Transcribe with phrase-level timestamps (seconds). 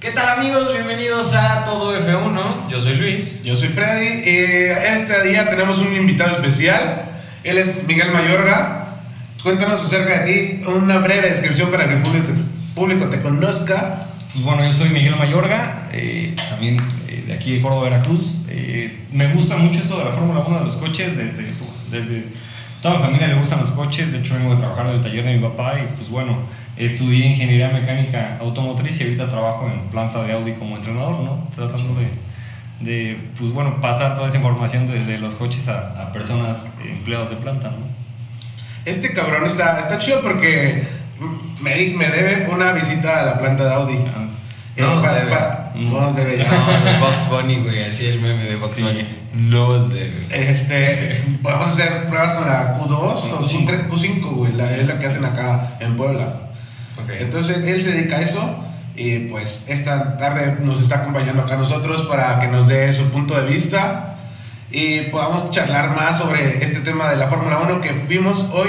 [0.00, 0.72] ¿Qué tal amigos?
[0.72, 2.68] Bienvenidos a Todo F1.
[2.70, 3.42] Yo soy Luis.
[3.42, 4.22] Yo soy Freddy.
[4.24, 7.02] Eh, este día tenemos un invitado especial.
[7.44, 8.96] Él es Miguel Mayorga.
[9.42, 12.28] Cuéntanos acerca de ti, una breve descripción para que el público,
[12.74, 14.06] público te conozca.
[14.32, 16.76] Pues bueno, yo soy Miguel Mayorga, eh, también
[17.08, 18.38] eh, de aquí de Córdoba, Veracruz.
[19.12, 22.24] Me gusta mucho esto de la Fórmula 1 de los coches, desde, pues, desde
[22.80, 25.24] toda mi familia le gustan los coches, de hecho vengo de trabajar en el taller
[25.24, 26.38] de mi papá y pues bueno,
[26.76, 31.48] estudié ingeniería mecánica automotriz y ahorita trabajo en planta de Audi como entrenador, ¿no?
[31.54, 32.10] Tratando de,
[32.80, 37.30] de pues bueno, pasar toda esa información de, de los coches a, a personas, empleados
[37.30, 38.00] de planta, ¿no?
[38.84, 40.82] Este cabrón está, está chido porque
[41.60, 43.98] me, me debe una visita a la planta de Audi.
[44.16, 44.26] Ah,
[44.76, 45.30] Eh, No, para- debe.
[45.30, 45.92] para- Mm.
[45.92, 46.50] no, debe ya.
[46.50, 47.84] No, de Box Bunny, güey.
[47.84, 48.82] Así el meme de Box Sí.
[48.82, 49.06] Bunny.
[49.34, 50.26] Nos debe.
[50.30, 53.88] Este, podemos hacer pruebas con la Q2 o Q5.
[53.88, 56.34] Q5, güey, la, es la que hacen acá en Puebla.
[57.02, 57.10] Ok.
[57.18, 58.64] Entonces él se dedica a eso
[58.96, 63.04] y pues esta tarde nos está acompañando acá a nosotros para que nos dé su
[63.10, 64.16] punto de vista
[64.72, 68.68] y podamos charlar más sobre este tema de la Fórmula 1 que vimos hoy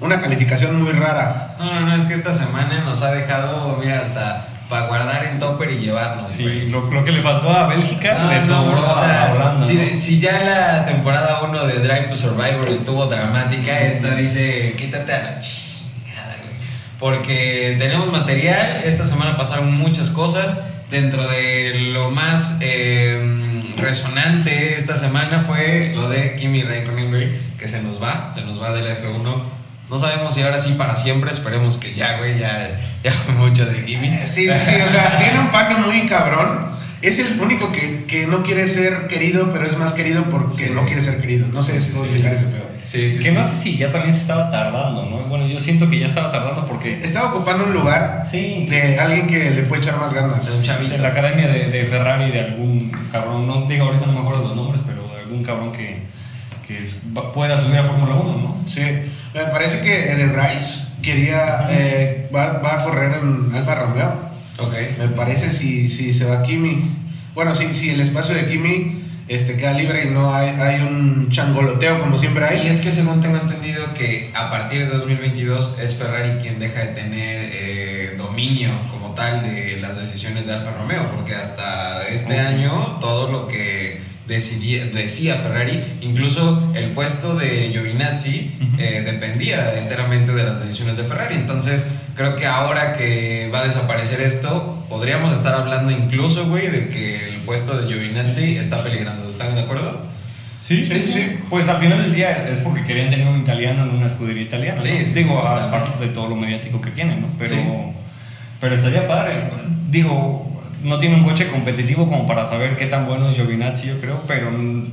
[0.00, 1.56] una calificación muy rara.
[1.58, 5.38] No, no, no, es que esta semana nos ha dejado, mira, hasta para guardar en
[5.38, 8.80] topper y llevarnos, Sí, lo, lo que le faltó a Bélgica No, le no, sobró
[8.80, 9.60] o a sea, Holanda.
[9.64, 9.96] si, ¿no?
[9.96, 15.22] si ya la temporada 1 de Drive to Survivor estuvo dramática, esta dice, quítate a
[15.22, 16.56] la chingada, güey.
[16.98, 20.58] Porque tenemos material, esta semana pasaron muchas cosas,
[20.90, 27.82] dentro de lo más eh, resonante esta semana fue lo de Kimi Raikkonen, que se
[27.82, 29.42] nos va, se nos va del F1.
[29.92, 33.84] No sabemos si ahora sí para siempre, esperemos que ya, güey, ya, ya mucho de
[33.84, 34.08] Kimi.
[34.08, 36.72] Eh, Sí, sí, o sea, tiene un fan muy cabrón.
[37.02, 40.72] Es el único que, que no quiere ser querido, pero es más querido porque Sí.
[40.74, 41.46] no quiere ser querido.
[41.48, 42.64] No sé si puedo explicar ese pedo.
[42.84, 43.34] Sí, sí, Que sí.
[43.34, 45.18] no sé si ya también se estaba tardando, ¿no?
[45.28, 48.66] Bueno, yo siento que ya estaba tardando porque Estaba ocupando un lugar Sí.
[48.70, 50.46] de alguien que le puede echar más ganas.
[50.46, 50.94] De un chavito.
[50.94, 54.42] en la academia de, de Ferrari de algún cabrón, no digo ahorita no me acuerdo
[54.48, 55.98] los nombres, pero de algún cabrón que,
[56.66, 56.84] que
[57.34, 58.56] pueda subir a Fórmula 1, ¿no?
[58.66, 58.80] Sí,
[59.34, 64.32] me parece que de Bryce quería, eh, va, va a correr en Alfa Romeo.
[64.98, 66.96] Me parece si, si se va Kimi.
[67.34, 71.30] Bueno, si, si el espacio de Kimi este, queda libre y no hay, hay un
[71.30, 72.68] changoloteo como siempre Y hay.
[72.68, 76.88] es que según tengo entendido que a partir de 2022 es Ferrari quien deja de
[76.88, 82.98] tener eh, dominio como tal de las decisiones de Alfa Romeo, porque hasta este año
[83.00, 90.44] todo lo que decidía, decía Ferrari, incluso el puesto de Giovinazzi eh, dependía enteramente de
[90.44, 91.34] las decisiones de Ferrari.
[91.34, 96.88] Entonces creo que ahora que va a desaparecer esto, podríamos estar hablando incluso, güey, de
[96.88, 99.28] que el puesto de Giovinazzi está peligrando.
[99.28, 100.00] ¿Están de acuerdo?
[100.66, 101.36] Sí, sí, sí.
[101.50, 104.78] Pues al final del día es porque querían tener un italiano en una escudería italiana.
[104.78, 105.04] Sí, ¿no?
[105.06, 107.26] sí, Digo, sí, aparte de todo lo mediático que tienen, ¿no?
[107.36, 107.60] Pero, Sí.
[108.60, 109.32] pero estaría padre.
[109.90, 110.51] Digo,
[110.82, 114.22] no tiene un coche competitivo como para saber qué tan bueno es Giovinazzi, yo creo,
[114.26, 114.50] pero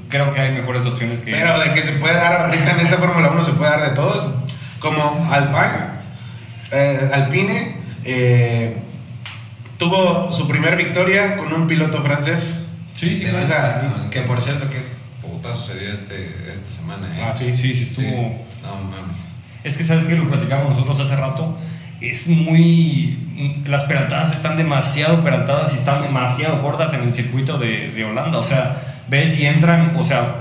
[0.08, 1.32] creo que hay mejores opciones que.
[1.32, 3.96] Pero de que se puede dar ahorita en esta Fórmula 1 se puede dar de
[3.96, 4.30] todos.
[4.80, 6.00] Como Alpine,
[6.72, 8.78] eh, Alpine eh,
[9.78, 12.62] tuvo su primer victoria con un piloto francés.
[12.94, 14.82] sí, sí, o sea, que por cierto, qué
[15.22, 17.22] puta sucedió este, esta semana, ¿eh?
[17.22, 17.56] Ah, sí.
[17.56, 18.46] sí, sí, estuvo.
[18.64, 19.18] No mames.
[19.64, 21.58] Es que sabes que lo platicamos nosotros hace rato.
[22.02, 23.18] Es muy.
[23.66, 28.38] Las peraltadas están demasiado peraltadas y están demasiado cortas en el circuito de, de Holanda.
[28.38, 28.78] O sea,
[29.08, 30.36] ves y entran, o sea,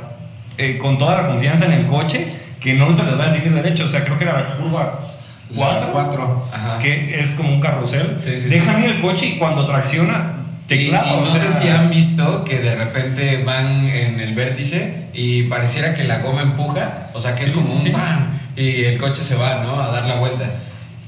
[0.56, 2.26] eh, con toda la confianza en el coche,
[2.60, 3.84] que no se les va a seguir derecho.
[3.84, 5.00] O sea, creo que era la curva
[5.50, 6.48] La 4, cuatro.
[6.52, 6.78] Ajá.
[6.78, 8.16] que es como un carrusel.
[8.18, 8.84] Sí, sí, Dejan sí.
[8.84, 10.34] ir el coche y cuando tracciona,
[10.66, 13.86] te Y, y clava, o no sea, sé si han visto que de repente van
[13.88, 17.72] en el vértice y pareciera que la goma empuja, o sea que es como sí,
[17.72, 17.90] un sí.
[17.90, 18.38] ¡pam!
[18.54, 19.80] y el coche se va, ¿no?
[19.80, 20.44] A dar la vuelta.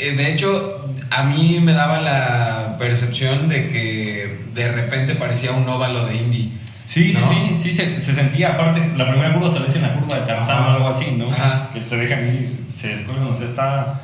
[0.00, 5.69] Eh, De hecho, a mí me daba la percepción de que de repente parecía un
[5.69, 6.53] óvalo de Indy.
[6.87, 7.28] Sí, ¿no?
[7.28, 8.55] sí, sí, se, se sentía.
[8.55, 11.12] Aparte, la primera curva se le dice en la curva de Tarzán o algo así,
[11.16, 11.31] ¿no?
[11.31, 11.71] Ajá.
[11.72, 13.28] Que te dejan ir y se descuelgan.
[13.28, 14.00] O sea, está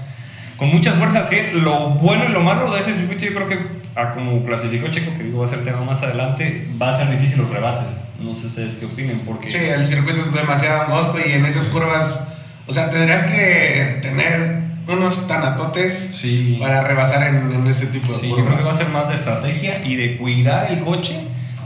[0.56, 1.28] con muchas fuerzas.
[1.28, 3.58] Que lo bueno y lo malo de ese circuito, yo creo que,
[3.96, 7.10] a como clasificó Checo, que digo va a ser tema más adelante, va a ser
[7.10, 8.04] difícil los rebases.
[8.20, 9.50] No sé ustedes qué opinen, porque.
[9.50, 12.24] Sí, el circuito es demasiado angosto y en esas curvas,
[12.68, 16.58] o sea, tendrías que tener unos tanatotes Sí.
[16.60, 18.76] para rebasar en, en ese tipo de Sí, yo creo que va a curvas.
[18.78, 21.20] ser más de estrategia y de cuidar el coche,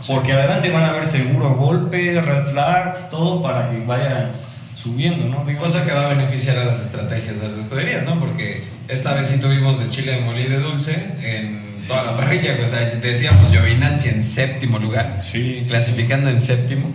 [0.06, 4.32] porque adelante van a haber seguro golpes, red flags, todo para que vayan
[4.75, 5.44] subiendo, ¿no?
[5.44, 8.19] Digo, Cosa que va a beneficiar a las estrategias de las escuderías, ¿no?
[8.19, 12.56] Porque esta vez sí tuvimos de chile de molí de dulce en toda la parrilla.
[12.64, 15.69] O sea, decíamos Giovinazzi en séptimo lugar, Sí, sí.
[15.69, 16.90] clasificando en séptimo.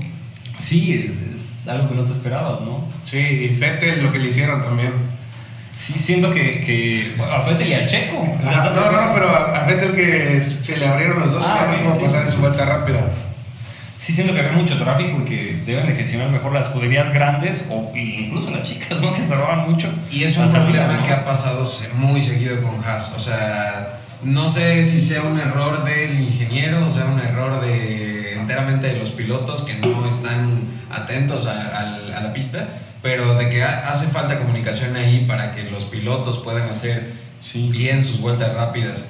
[0.57, 2.83] Sí, es, es algo que no te esperabas, ¿no?
[3.03, 4.91] Sí, y Fettel lo que le hicieron también.
[5.75, 8.21] Sí, siento que, que a Fettel y a Checo.
[8.21, 9.13] O sea, Ajá, ¿estás no, no, acuerdo?
[9.13, 11.95] pero a, a Vettel que se le abrieron los dos Ah, y ya no ok,
[11.95, 12.99] pudo sí, pasar sí, en su vuelta rápida.
[13.97, 17.65] Sí, siento que había mucho tráfico y que deben de gestionar mejor las escuderías grandes
[17.69, 19.13] o incluso las chicas, ¿no?
[19.15, 19.89] Que se roban mucho.
[20.11, 21.03] Y es un problema ¿no?
[21.03, 21.63] que ha pasado
[21.95, 23.13] muy seguido con Haas.
[23.17, 28.33] O sea, no sé si sea un error del ingeniero o sea un error de
[28.35, 30.61] enteramente de los pilotos que no están
[30.91, 32.67] atentos a, al- a la pista,
[33.05, 37.69] pero de que ha- hace falta comunicación ahí para que los pilotos puedan hacer Sí.
[37.69, 39.09] bien sus vueltas rápidas.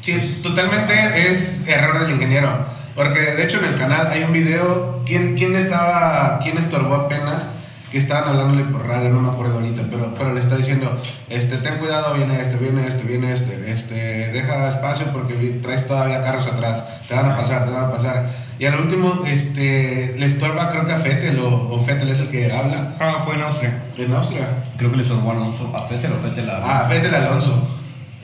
[0.00, 2.66] Sí, es- totalmente es error del ingeniero.
[2.96, 5.04] Porque de hecho en el canal hay un video.
[5.06, 7.44] ¿Quién, quién estaba, quién estorbó apenas?
[7.92, 10.98] Que estaban hablándole por radio, no me acuerdo ahorita, pero, pero le está diciendo:
[11.28, 13.94] este, Ten cuidado, viene este, viene este, viene este, este,
[14.32, 18.30] deja espacio porque traes todavía carros atrás, te van a pasar, te van a pasar.
[18.58, 22.28] Y al último, este, le estorba, creo que a Fettel, o, o Fettel es el
[22.28, 23.82] que habla Ah, fue en Austria.
[23.98, 24.48] en Austria.
[24.78, 25.70] Creo que le sorbó a Alonso.
[25.76, 27.68] ¿A Fettel o Fettel a Ah, Fettel Alonso.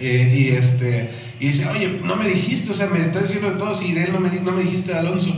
[0.01, 1.11] Eh, y este
[1.41, 4.05] y dice, oye, no me dijiste, o sea, me estás diciendo de todo si de
[4.05, 5.35] él no me, no me dijiste Alonso.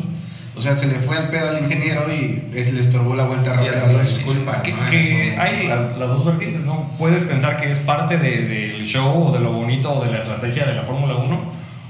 [0.60, 3.54] O sea, se le fue el pedo al ingeniero y es- le estorbó la vuelta
[3.54, 3.72] rápida
[4.02, 4.90] disculpa, Que, ¿no?
[4.90, 6.90] que hay las, las dos vertientes, ¿no?
[6.98, 10.18] Puedes pensar que es parte de- del show o de lo bonito o de la
[10.18, 11.40] estrategia de la Fórmula 1,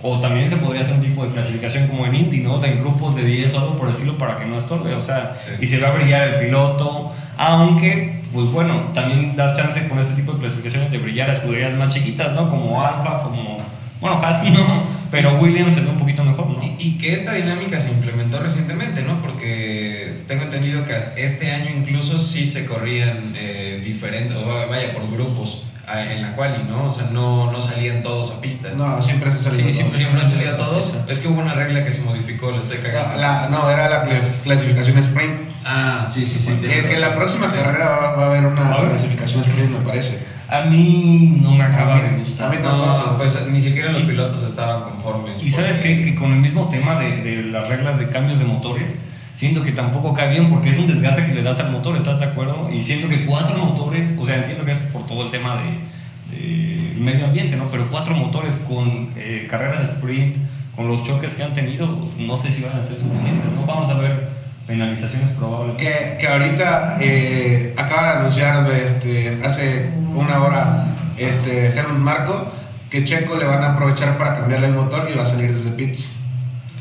[0.03, 2.59] o también se podría hacer un tipo de clasificación como en Indy, ¿no?
[2.59, 5.51] De grupos de 10 o algo por decirlo para que no estorbe, o sea, Sí.
[5.61, 10.15] y se va a brillar el piloto, aunque, pues bueno, también das chance con este
[10.15, 12.49] tipo de clasificaciones de brillar a escuderías más chiquitas, ¿no?
[12.49, 13.59] Como Alfa, como,
[14.01, 16.63] bueno, Haas no, pero Williams se ve un poquito mejor, ¿no?
[16.63, 19.21] Y, y que esta dinámica se implementó recientemente, ¿no?
[19.21, 25.11] Porque tengo entendido que este año incluso sí se corrían eh, diferentes, o vaya, por
[25.11, 26.85] grupos en la quali, ¿no?
[26.85, 28.69] O sea, no, no salían todos a pista.
[28.77, 29.67] No, siempre se salió.
[29.73, 29.93] Sí, todos.
[29.95, 30.95] Siempre han salido todos.
[31.09, 33.21] Es que hubo una regla que se modificó, le estoy La- cagando.
[33.21, 35.33] la- no, era la cl- clasificación sprint.
[35.65, 36.53] Ah, sí, sí, sí.
[36.63, 37.19] Que, que la razón.
[37.19, 37.57] próxima Sí.
[37.57, 40.19] carrera va, va a haber una clasificación sprint, me parece.
[40.51, 42.51] A mí no me acaba A mí- de a gustar.
[42.51, 45.43] mí No, pues ni siquiera los pilotos estaban conformes.
[45.43, 48.45] Y sabes que, que con el mismo tema de, de las reglas de cambios de
[48.47, 48.97] motores,
[49.35, 52.19] siento que tampoco cae bien porque es un desgaste que le das al motor, ¿estás
[52.21, 52.69] de acuerdo?
[52.73, 56.37] Y siento que cuatro motores, o sea, entiendo que es por todo el tema de,
[56.37, 57.71] de medio ambiente, ¿no?
[57.71, 60.37] Pero cuatro motores con eh, carreras de sprint,
[60.77, 61.87] con los choques que han tenido,
[62.19, 63.65] no sé si van a ser suficientes, ¿no?
[63.67, 64.29] Vamos a ver
[64.67, 65.83] penalizaciones probablemente.
[65.85, 70.85] Que, que ahorita eh, acaba de anunciar este, hace una hora
[71.17, 72.53] este, Helmut Marco
[72.89, 75.71] que Checo le van a aprovechar para cambiarle el motor y va a salir desde
[75.71, 76.13] pits.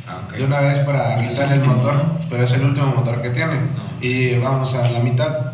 [0.08, 0.22] Ah.
[0.36, 2.20] De una vez para Pero quitarle el el último, motor, ¿no?
[2.30, 3.54] pero es el último motor que tiene.
[3.56, 3.62] No.
[4.02, 5.52] Y vamos a la mitad.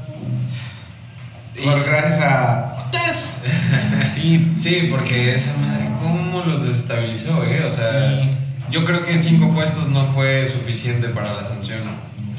[1.56, 2.72] Y- Por gracias a.
[4.14, 7.66] Sí, Sí, porque esa madre, ¿cómo los desestabilizó, eh?
[7.68, 8.30] O sea, Sí.
[8.72, 11.82] yo creo que cinco puestos no fue suficiente para la sanción.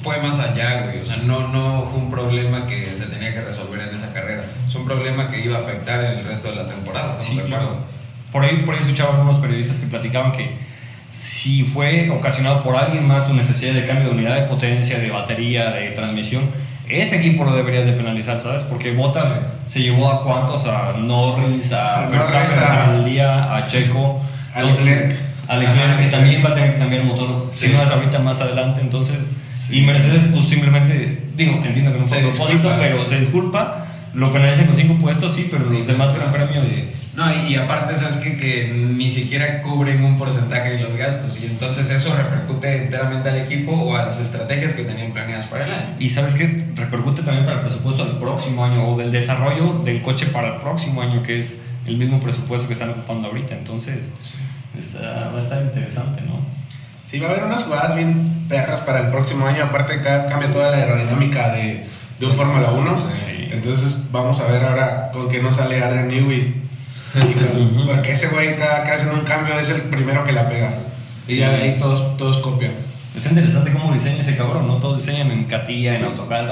[0.06, 1.00] Fue más allá, güey.
[1.03, 4.44] O sea, no, no fue un problema que se tenía que resolver en esa carrera.
[4.67, 7.11] Es un problema que iba a afectar el resto de la temporada.
[7.11, 7.79] ¿estamos Sí, claro.
[8.32, 10.56] Por ahí, por ahí escuchaba algunos periodistas que platicaban que
[11.11, 15.11] si fue ocasionado por alguien más tu necesidad de cambio de unidad de potencia, de
[15.11, 16.50] batería, de transmisión,
[16.88, 18.62] ese equipo lo deberías de penalizar, ¿sabes?
[18.64, 22.59] Porque Bottas se llevó a cuántos, a Norris, a A Verstappen
[23.00, 24.20] a- día, a Checo,
[24.55, 25.20] A Entonces.
[25.48, 27.66] A Leclerc, que también va a tener que cambiar el motor, Sí.
[27.69, 29.32] si no es ahorita más adelante, entonces,
[29.70, 34.66] y Mercedes pues simplemente, digo, entiendo que no fue propósito, pero se disculpa, lo penalizan
[34.66, 36.56] con cinco puestos, sí, pero los demás gran premios...
[36.56, 36.90] Sí.
[37.16, 38.37] No, y, y aparte, ¿sabes qué?
[38.37, 41.38] Que ni siquiera cubren un porcentaje de los gastos.
[41.43, 45.64] Y entonces eso repercute enteramente al equipo o a las estrategias que tenían planeadas para
[45.64, 45.87] el año.
[45.99, 50.02] Y sabes que repercute también para el presupuesto del próximo año o del desarrollo del
[50.02, 53.54] coche para el próximo año, que es el mismo presupuesto que están ocupando ahorita.
[53.54, 54.11] Entonces,
[54.80, 56.40] está, va a estar interesante, ¿no?
[57.11, 59.64] Sí, va a haber unas jugadas bien perras para el próximo año.
[59.64, 61.87] Aparte, ca- cambia toda la aerodinámica de,
[62.18, 62.97] de un Fórmula 1.
[63.14, 63.49] Sí.
[63.52, 66.62] Entonces, vamos a ver ahora con qué nos sale Adrian Newey.
[67.87, 70.71] Porque ese güey, cada que hacen un cambio, es el primero que la pega.
[71.28, 72.73] Y ya de ahí todos, todos copian.
[73.16, 74.75] Es interesante cómo diseña ese cabrón, ¿no?
[74.76, 76.47] Todos diseñan en Catilla, en AutoCAD,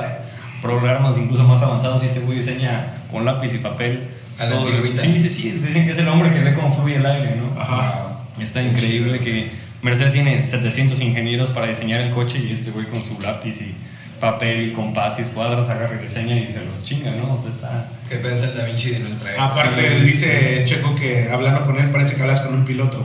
[0.62, 4.08] programas incluso más avanzados y este güey diseña con lápiz y papel.
[4.38, 4.56] A la.
[4.96, 5.50] Sí, sí, sí.
[5.50, 7.60] Dicen que es el hombre que ve cómo fluye el aire, ¿no?
[7.60, 8.13] Ajá.
[8.40, 9.50] Está increíble que
[9.82, 13.74] Mercedes tiene 700 ingenieros para diseñar el coche y este güey con su lápiz y
[14.20, 17.34] papel y compás y escuadras agarra y diseña y se los chinga, ¿no?
[17.34, 17.86] O sea, está...
[18.08, 19.44] Que puede ser Da Vinci de nuestra época.
[19.46, 23.04] Aparte, Sí, dice Checo que hablando con él parece que hablas con un piloto.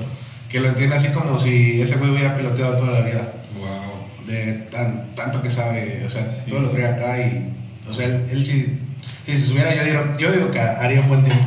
[0.50, 3.34] Que lo entiende así como si ese güey hubiera piloteado toda la vida.
[3.60, 4.26] Wow.
[4.26, 6.04] De tan, tanto que sabe.
[6.06, 6.76] O sea, Sí, todo lo sí.
[6.76, 7.54] trae acá y.
[7.88, 8.80] O sea, él, él sí.
[9.26, 11.46] Si se subiera, yo digo, yo digo que haría un buen tiempo.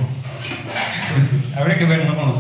[1.15, 2.15] Pues habría que ver, ¿no?
[2.17, 2.39] Con, los-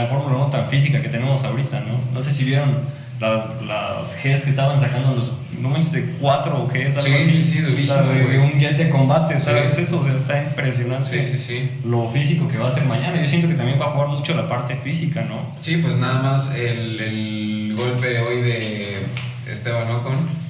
[0.00, 1.98] la Fórmula 1 tan física que tenemos ahorita, ¿no?
[2.12, 2.78] No sé si vieron
[3.20, 7.30] las, las Gs que estaban sacando los manches de 4 Gs, algo Sí, así.
[7.32, 9.46] sí, sí, durísimo, O sea, de, un jet de combate, Sí.
[9.46, 10.00] ¿sabes eso?
[10.00, 11.70] O sea, está impresionante Sí, sí, sí.
[11.84, 13.20] lo físico que va a ser mañana.
[13.20, 15.46] Yo siento que también va a jugar mucho la parte física, ¿no?
[15.58, 19.06] Sí, pues nada más el, el golpe de hoy de
[19.50, 20.44] Esteban Ocon.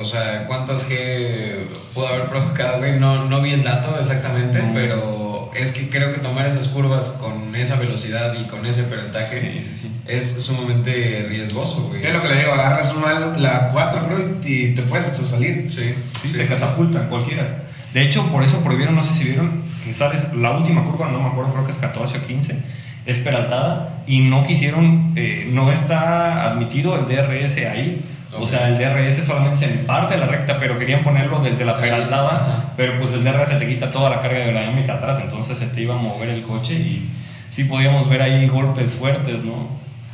[0.00, 1.58] O sea, ¿cuántas G
[1.94, 3.00] pudo haber provocado, güey?
[3.00, 4.72] No, no vi el dato exactamente, No.
[4.72, 9.40] pero es que creo que tomar esas curvas con esa velocidad y con ese perentaje
[9.62, 9.90] Sí, sí, sí.
[10.06, 12.04] es sumamente riesgoso, güey.
[12.04, 15.66] Es lo que le digo, agarras mal la 4, creo, y te puedes salir.
[15.70, 16.36] Sí, Sí, sí.
[16.36, 17.46] te catapultan, cualquiera.
[17.94, 21.20] De hecho, por eso prohibieron, no sé si vieron, que sales la última curva, no
[21.20, 22.58] me acuerdo, creo que es 14 o 15,
[23.06, 28.02] es peraltada y no quisieron, eh, no está admitido el DRS ahí.
[28.34, 28.48] O Ok.
[28.48, 31.80] sea, el DRS solamente se parte de la recta, pero querían ponerlo desde la Sí,
[31.82, 32.72] peraltada, ajá.
[32.76, 35.94] pero pues el DRS te quita toda la carga aerodinámica atrás, entonces se te iba
[35.94, 37.08] a mover el coche y
[37.48, 39.68] sí podíamos ver ahí golpes fuertes, ¿no?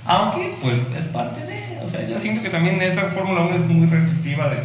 [0.06, 3.66] Aunque, pues es parte de, o sea, yo siento que también esa Fórmula 1 es
[3.66, 4.58] muy restrictiva de,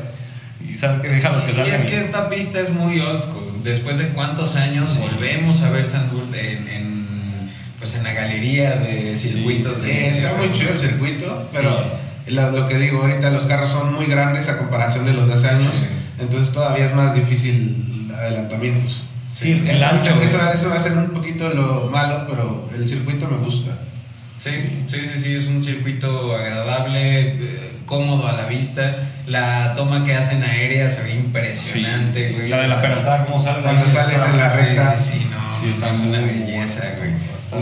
[0.69, 1.73] y sabes que deja los que Y salgan.
[1.73, 3.45] es y- que esta pista es muy old school.
[3.63, 9.15] Después de cuántos años volvemos a ver Sandburg en, en, pues en la galería de
[9.15, 9.77] circuitos.
[9.81, 11.81] Sí, de, está muy chido el circuito, pero
[12.29, 15.33] lo, lo que digo, ahorita los carros son muy grandes a comparación de los de
[15.33, 15.85] hace años, Sí.
[16.19, 19.03] entonces todavía es más difícil adelantamientos.
[19.33, 20.21] Sí, el Eso, ancho.
[20.21, 23.71] eso, eso va a ser un poquito lo malo, pero el circuito me gusta.
[24.37, 24.51] Sí,
[24.87, 28.95] sí, sí, sí, es un circuito agradable, eh, cómodo a la vista.
[29.27, 32.49] La toma que hacen aérea se ve impresionante, Sí, güey.
[32.49, 33.61] La de la peraltada, ¿cómo sale?
[33.61, 34.99] Cuando sale en la recta.
[34.99, 37.11] Sí, sí, sí, no, Sí, está no, es una belleza, güey.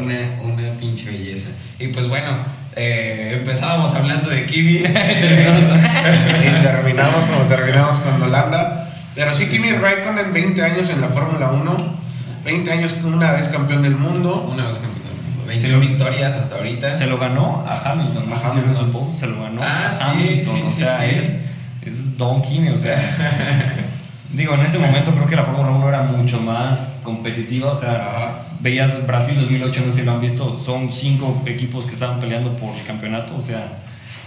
[0.01, 1.49] Una, una pinche belleza.
[1.79, 2.37] Y pues bueno,
[2.77, 4.77] eh, empezábamos hablando de Kiwi.
[4.85, 8.89] y terminamos como terminamos con Holanda.
[9.15, 11.97] Pero sí, Kimi Raikkonen, 20 años en la Fórmula 1,
[12.45, 14.47] 20 años una vez campeón del mundo.
[14.51, 15.45] Una vez campeón del mundo.
[15.47, 16.93] 20 Se lo- victorias hasta ahorita.
[16.93, 18.73] Se lo ganó a Hamilton, no A sé si Hamilton.
[18.73, 21.05] lo supo, se lo ganó Ah, a sí, Hamilton, sí, o sí, sea, sí.
[21.17, 21.37] es,
[21.83, 22.95] es Don Kimi, o sea,
[24.33, 27.91] digo, en ese momento creo que la Fórmula 1 era mucho más competitiva, o sea,
[27.91, 28.31] Ajá.
[28.67, 32.49] Veías Brasil 2008, no sé si lo han visto, son cinco equipos que estaban peleando
[32.57, 33.79] por el campeonato, o sea,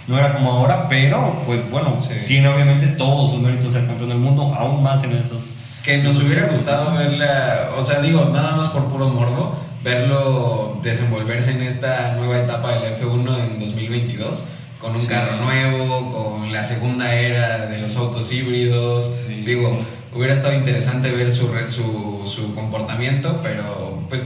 [0.07, 2.15] no era como ahora, pero pues bueno, Sí.
[2.27, 5.43] tiene obviamente todos sus méritos ser campeón del mundo, aún más en esos.
[5.83, 11.51] Que nos hubiera gustado verla, o sea, digo, nada más por puro morbo, verlo desenvolverse
[11.51, 14.43] en esta nueva etapa del F1 en 2022,
[14.79, 15.07] con un Sí.
[15.07, 19.09] carro nuevo, con la segunda era de los autos híbridos.
[19.27, 20.17] Sí, digo, sí.
[20.17, 24.21] hubiera estado interesante ver su, su, su comportamiento, pero pues,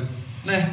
[0.50, 0.66] eh,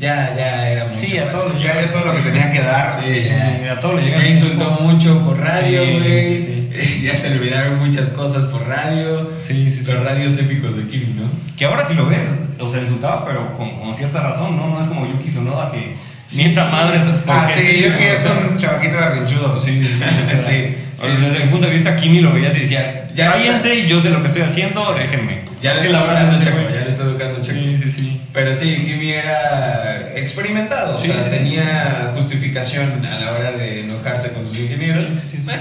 [0.00, 0.96] ya, ya era mucho.
[0.98, 1.58] Sí, a eso.
[1.62, 3.00] Ya dio todo lo que tenía que dar.
[3.02, 3.72] Sí, Sí, ya.
[3.72, 6.36] a todo le Ya insultó mucho por radio, güey.
[6.36, 6.68] sí,
[7.02, 9.30] ya se le olvidaron muchas cosas por radio.
[9.38, 9.92] Sí, sí, sí.
[9.92, 11.30] Los radios épicos de Kimi, ¿no?
[11.56, 14.68] Que ahora si lo ves, o sea, insultaba, pero con, con cierta razón, ¿no?
[14.68, 15.94] No es como Yuki Tsunoda que
[16.34, 17.04] mienta madres.
[17.26, 17.98] Ah, sí, yo ¿no?
[17.98, 19.58] que O es un chavaquito berrinchudo.
[19.58, 20.74] Sí, sí, sí.
[20.96, 21.08] Sí.
[21.20, 24.20] Desde mi punto de vista, Kimi lo veías y decía, Ya cállense, yo sé lo
[24.20, 25.40] que estoy haciendo, déjenme.
[25.64, 27.58] Ya le está educando Checo, ya le está educando Checo.
[27.58, 28.20] Sí, sí, sí.
[28.34, 31.36] Pero sí, Kimi era experimentado, Sí, o sea, sí, sí.
[31.38, 35.50] tenía justificación a la hora de enojarse con sus ingenieros, Sí, sí, sí.
[35.50, 35.54] eh,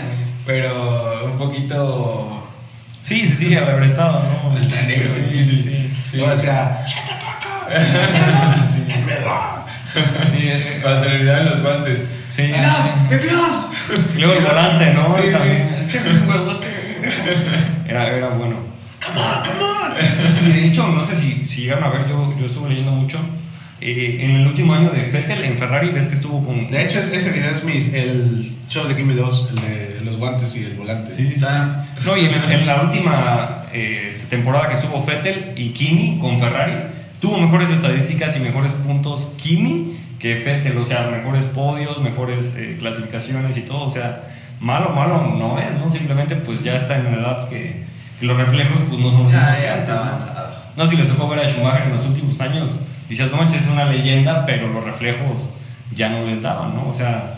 [0.45, 2.49] pero un poquito
[3.01, 4.57] Sí, sí, sí, al haber estado, ¿no?
[4.61, 5.07] altanero.
[5.09, 5.89] Sí, sí, sí.
[6.03, 6.03] Sí.
[6.03, 6.17] Sí,
[8.93, 9.63] "El melón".
[10.31, 12.05] sí, eh, Cuando se le olvidaban los guantes.
[12.29, 12.51] sí.
[13.09, 13.67] ¡The gloves!
[14.15, 15.07] Y luego el volante, ¿no?
[15.15, 15.93] Sí, sí.
[17.87, 18.72] Era, era bueno.
[19.13, 20.49] Come on, come on.
[20.49, 23.19] Y de hecho, no sé si, si llegaron a ver, yo, yo estuve leyendo mucho.
[23.81, 26.69] eh, en el último año de Vettel en Ferrari, ves que estuvo con.
[26.71, 30.55] De hecho, ese video es mi, el show de Kimi 2, el de los guantes
[30.55, 31.11] y el volante.
[31.11, 31.33] Sí, sí.
[31.35, 36.17] Está- No, y en, en la última eh, este, temporada que estuvo Vettel y Kimi
[36.19, 36.73] con Ferrari,
[37.19, 42.77] tuvo mejores estadísticas y mejores puntos Kimi que Vettel, o sea, mejores podios, mejores eh,
[42.79, 44.23] clasificaciones y todo, o sea,
[44.61, 45.89] malo, malo no es, ¿no?
[45.89, 47.83] Simplemente pues ya está en una edad que,
[48.23, 50.01] que los reflejos pues no son los Ya, mismos está ¿no?
[50.03, 50.55] avanzado.
[50.77, 53.69] No, si les tocó ver a Schumacher en los últimos años, dices, no manches, es
[53.69, 55.49] una leyenda, pero los reflejos
[55.93, 56.87] ya no les daban, ¿no?
[56.87, 57.35] O sea,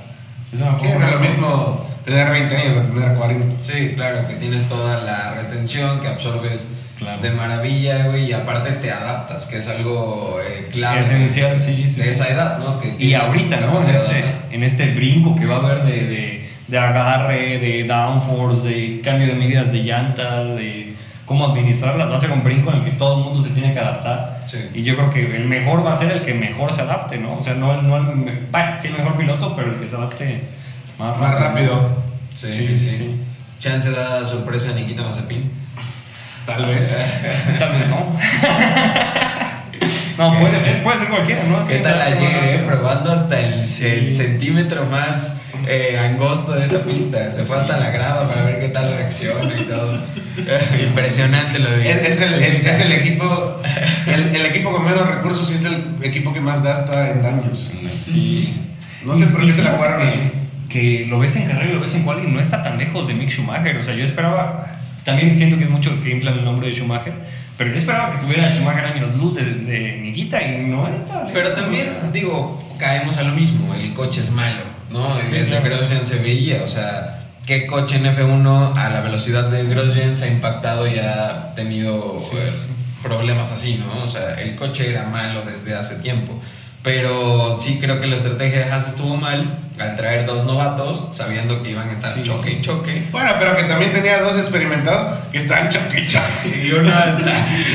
[0.53, 3.55] es una Sí, no es lo mismo tener 20 años a tener 40.
[3.63, 7.21] Sí, claro, que tienes toda la retención, que absorbes Claro.
[7.21, 11.01] de maravilla, güey, y aparte te adaptas, que es algo eh, clave.
[11.01, 12.09] Esencial, sí, sí, De sí.
[12.09, 12.79] esa edad, ¿no?
[12.79, 13.81] Que Y ahorita, ¿no?
[13.83, 16.34] En este, en este brinco que va a haber de, de,
[16.67, 20.93] de agarre, de downforce, de cambio de medidas de llanta, de
[21.25, 23.73] cómo administrarlas, va a ser un brinco en el que todo el mundo se tiene
[23.73, 24.43] que adaptar.
[24.45, 24.57] Sí.
[24.73, 27.35] Y yo creo que el mejor va a ser el que mejor se adapte, ¿no?
[27.35, 30.41] O sea, no, el- no el, sí el mejor piloto, pero el que se adapte
[30.99, 32.03] más Más rápido,
[32.33, 32.89] Sí, Sí, sí, sí.
[32.89, 33.15] sí, sí.
[33.59, 35.49] Chance da sorpresa a Nikita Mazepin.
[36.45, 36.95] tal vez.
[37.59, 38.05] Tal vez no.
[40.17, 41.65] No, puede ser, puede ser cualquiera, ¿no?
[41.67, 42.63] ¿Qué tal ayer, eh?
[42.65, 44.09] Probando hasta el, el Sí.
[44.09, 47.31] centímetro más eh, angosto de esa pista.
[47.31, 49.97] Se fue hasta la grada para ver qué tal reacciona y todo.
[50.87, 53.61] Impresionante lo de Es, es el, es, es el equipo
[54.07, 57.71] el, el equipo con menos recursos y es el equipo que más gasta en daños.
[58.03, 58.61] Sí.
[59.05, 60.19] No sé por qué se la jugaron así.
[60.69, 63.07] Que lo ves en carrera y lo ves en cual y no está tan lejos
[63.07, 63.77] de Mick Schumacher.
[63.77, 64.71] O sea, yo esperaba.
[65.03, 67.13] También siento que es mucho que inflan el nombre de Schumacher.
[67.57, 71.27] Pero yo esperaba que estuviera Schumacher años luz de, de Nikita y no está.
[71.33, 72.11] Pero también, o sea.
[72.11, 73.73] digo, caemos a lo mismo.
[73.75, 75.17] El coche es malo, ¿no?
[75.23, 75.77] Sí, Desde claro.
[75.77, 80.25] Grosjean se veía, o sea, ¿qué coche en F1 a la velocidad de Grosjean se
[80.25, 82.51] ha impactado y ha tenido eh,
[83.03, 84.03] problemas así, ¿no?
[84.03, 86.39] O sea, el coche era malo desde hace tiempo.
[86.83, 91.63] Pero sí creo que la estrategia de Haas estuvo mal al traer dos novatos, sabiendo
[91.63, 92.21] que iban a estar Sí.
[92.21, 93.07] choque y choque.
[93.11, 96.61] Bueno, pero que también tenía dos experimentados que estaban choque y choque.
[96.67, 97.33] Y uno hasta,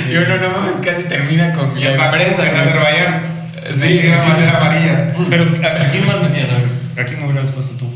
[0.09, 2.49] y uno no mames, casi termina con Y la empresa.
[2.49, 2.57] en.
[2.57, 3.40] Azerbaiyán.
[3.73, 5.13] Sí, bandera amarilla.
[5.29, 6.49] Pero ¿a, a quién más metías?
[6.51, 7.87] A ver, ¿a quién me hubieras puesto tú?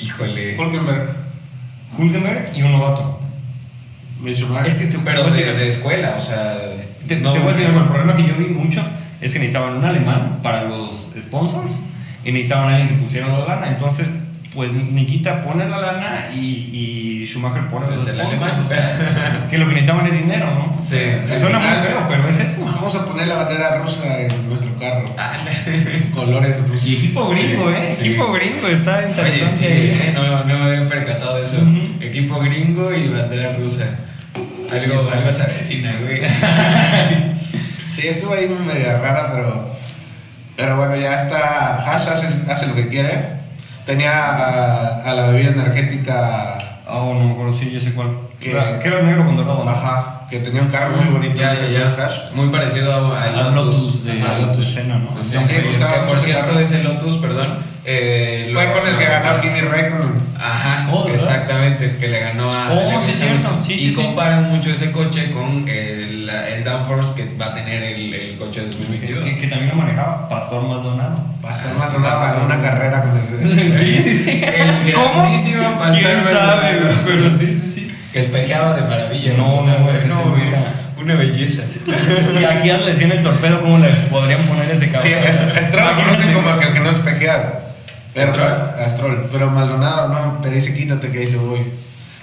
[0.00, 0.58] Híjole.
[0.58, 1.16] Hulkenberg.
[1.98, 3.20] Hulkenberg y un novato.
[4.66, 6.56] Es que te, Pero te de, escuela, o sea.
[7.06, 8.82] Te, no- te voy a decir algo, el problema que yo vi mucho
[9.20, 11.70] es que necesitaban un alemán para los sponsors
[12.24, 13.68] y necesitaban a alguien que pusiera la lana.
[13.68, 16.70] Entonces, pues Nikita pone la lana y,
[17.22, 18.58] y Schumacher pone Pues los sponsors.
[18.64, 20.76] o sea, que lo que necesitaban es dinero, ¿no?
[20.82, 21.40] Sí, Se sí.
[21.40, 22.64] suena muy feo, pero es eso.
[22.64, 25.04] Vamos a poner la bandera rusa en nuestro carro.
[25.18, 25.44] Ah,
[26.14, 26.86] Colores rusos.
[26.86, 27.94] Y equipo gringo, ¿eh?
[27.96, 28.06] sí.
[28.06, 29.50] Equipo gringo, está Oye, interesante.
[29.50, 30.12] sí, ahí.
[30.14, 31.58] no, no me había percatado de eso.
[32.00, 33.84] Equipo gringo y bandera rusa.
[34.72, 36.22] Algo, algo se avecina, güey.
[37.92, 39.74] Sí, estuvo ahí media rara, pero.
[40.56, 41.76] Pero bueno, ya está.
[41.76, 43.35] Haas hace, hace lo que quiere.
[43.86, 46.58] Tenía a, a la bebida energética.
[46.88, 48.18] Oh, no me acuerdo, sí, yo sé cuál.
[48.40, 49.68] Que- Era- Que era negro con dorado.
[49.68, 51.34] Ajá, que tenía un carro muy bonito.
[51.40, 52.30] Ya, ya, ya.
[52.34, 53.82] Muy parecido a- al Al Lotus.
[53.82, 54.66] Lotus de Ajá, Lotus.
[54.72, 55.22] Senna, ¿no?
[55.22, 57.58] Sí, que, que por cierto ese Lotus, perdón.
[57.84, 60.26] eh, Fue con el que ganó Kimi Räikkönen.
[60.38, 62.70] Ajá, Oh, exactamente, que le ganó a.
[62.72, 63.94] Oh, sí, cierto, sí, y sí, sí.
[63.94, 68.60] comparan mucho ese coche con el, el downforce que va a tener el, el coche
[68.60, 69.24] de Que, 2022.
[69.24, 71.24] que- que también lo manejaba Pastor Maldonado.
[71.42, 73.36] Pastor Maldonado ganó una carrera con ese.
[73.70, 74.42] Sí, sí, sí.
[74.44, 76.96] El grandísimo Pastor ¿Quién sabe, Maldonado.
[77.06, 77.85] Pero sí, sí, sí.
[78.16, 79.34] Que espejeaba de maravilla.
[79.34, 79.96] No, no, no, güey
[80.30, 80.48] güey.
[80.48, 81.62] era- Una belleza.
[81.68, 85.02] Si aquí le decían el torpedo, ¿cómo le podrían poner ese cabrón?
[85.02, 87.60] Sí, es- Stroll lo conocen como aquel que no es pejeado.
[88.14, 88.50] Pero, Stroll.
[88.50, 89.28] a Stroll.
[89.30, 91.60] Pero Maldonado no te dice quítate que ahí te voy.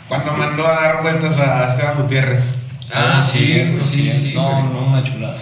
[0.07, 2.55] Cuando mandó a dar vueltas a Esteban Gutiérrez.
[2.91, 5.37] Ah, sí, sí, sí, sí, No, no, una chulada.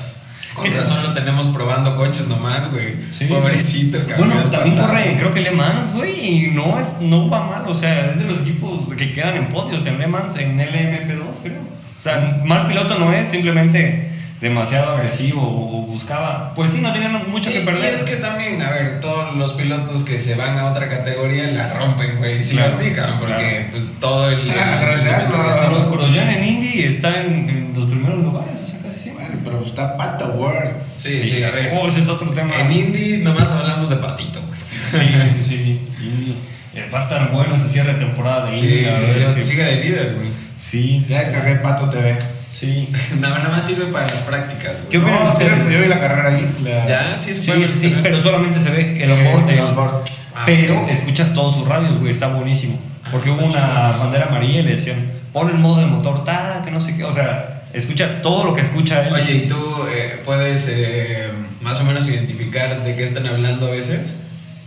[0.53, 2.95] Con razón lo tenemos probando coches nomás, güey.
[3.11, 4.05] Sí, Pobrecito, sí.
[4.07, 4.29] cabrón.
[4.29, 7.63] Bueno, también corre, creo que Le Mans, güey, y no, es, no va mal.
[7.67, 11.41] O sea, es de los equipos que quedan en podios en Le Mans, en LMP2,
[11.41, 11.61] creo.
[11.97, 14.09] O sea, mal piloto no es, simplemente
[14.41, 16.51] demasiado agresivo o buscaba.
[16.55, 17.93] Pues sí, no tenía mucho Y, que y perder.
[17.93, 21.71] es que también, a ver, todos los pilotos que se van a otra categoría la
[21.73, 22.41] rompen, güey.
[22.41, 23.67] Sí Claro, o sí, cabrón, porque claro.
[23.71, 24.49] pues todo el.
[24.51, 25.27] Ah, el.
[25.69, 29.25] Pero Grosjean en Indy está en, en los primeros lugares, o sea, casi siempre.
[29.27, 30.71] Bueno, pero está Pata World.
[30.97, 31.73] Sí, sí, a ver.
[31.75, 32.53] Oh, ese es otro tema.
[32.59, 34.59] En Indy nomás hablamos de patito, güey.
[34.59, 34.99] Sí,
[35.33, 35.79] sí, sí.
[35.99, 36.35] Indy.
[36.75, 38.79] Eh, va a estar bueno ese cierre de temporada de Indy.
[38.79, 40.29] Sí, la sí, sí, es que- sigue de líder, güey.
[40.59, 41.13] Sí, sí.
[41.13, 41.31] Ya sí.
[41.31, 42.17] cagué Pato TV.
[42.51, 42.89] Sí.
[43.19, 44.89] Nada, nada más sirve para las prácticas, güey.
[44.89, 45.51] ¿Qué opinan No, ustedes?
[45.67, 46.49] sí, yo vi la carrera ahí.
[46.63, 49.49] la- Ya, sí, Sí, sí, sí, pero solamente se ve el onboard.
[49.49, 50.03] el el- onboard.
[50.35, 50.89] Ah, pero ok.
[50.91, 52.79] escuchas todos sus radios, güey, está buenísimo.
[53.11, 53.99] Porque Ah, hubo está una chido.
[53.99, 57.03] bandera amarilla y le decían, pon el modo de motor tal, que no sé qué.
[57.03, 59.13] O sea, escuchas todo lo que escucha él.
[59.13, 61.29] Oye, ¿y tú eh, puedes eh,
[61.61, 64.17] más o menos identificar de qué están hablando a veces?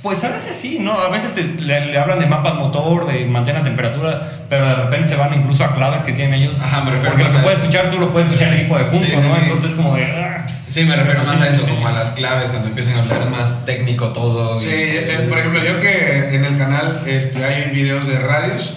[0.02, 0.92] Pues a veces sí, ¿no?
[1.00, 4.74] A veces te- le, le hablan de mapas motor, de mantener la temperatura, pero de
[4.74, 6.60] repente se van incluso a claves que tienen ellos.
[6.60, 7.50] Ajá, me refiero Porque lo que eso.
[7.58, 9.34] escuchar tú lo puedes escuchar el equipo de juntos, Sí, sí, ¿no?
[9.34, 9.40] sí.
[9.42, 10.04] Entonces es como de...
[10.04, 10.46] ah.
[10.68, 11.70] Sí, me refiero Pero más sí, a eso, sí.
[11.70, 14.60] como a las claves, cuando empiezan a hablar más técnico todo.
[14.60, 18.74] y- Sí, eh, por ejemplo, yo que en el canal este, hay videos de radios,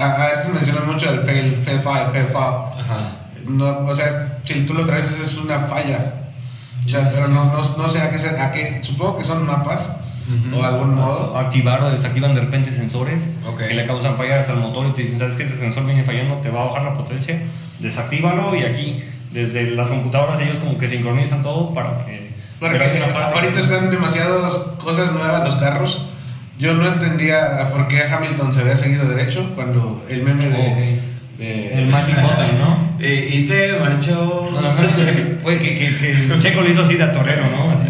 [0.00, 2.36] a, a veces mencionan mucho el fail, fail file, fail file.
[2.80, 3.10] Ajá.
[3.48, 6.14] No, o sea, si tú lo traes es una falla.
[6.84, 9.44] O sea, pero no, no, no sé a qué, se- a qué, supongo que son
[9.44, 9.90] mapas
[10.28, 10.56] Ujú.
[10.60, 11.36] o algún modo.
[11.36, 13.58] activar o desactivan de repente sensores Ok.
[13.68, 16.34] que le causan fallas al motor y te dicen, ¿sabes que Ese sensor viene fallando,
[16.36, 17.42] te va a bajar la potencia,
[17.80, 22.34] desactívalo y aquí desde las computadoras ellos como que sincronizan todo para que...
[22.60, 22.78] Porque
[23.34, 26.06] ahorita están demasiadas cosas nuevas los carros.
[26.58, 30.98] Yo no entendía por qué Hamilton se había seguido derecho cuando el meme de-
[31.38, 32.85] El Magic Button, ¿no?
[33.00, 34.48] Y, y se marchó.
[35.44, 37.70] Oye, que, que, que Checo lo hizo así de a torero, ¿no?
[37.70, 37.86] Así,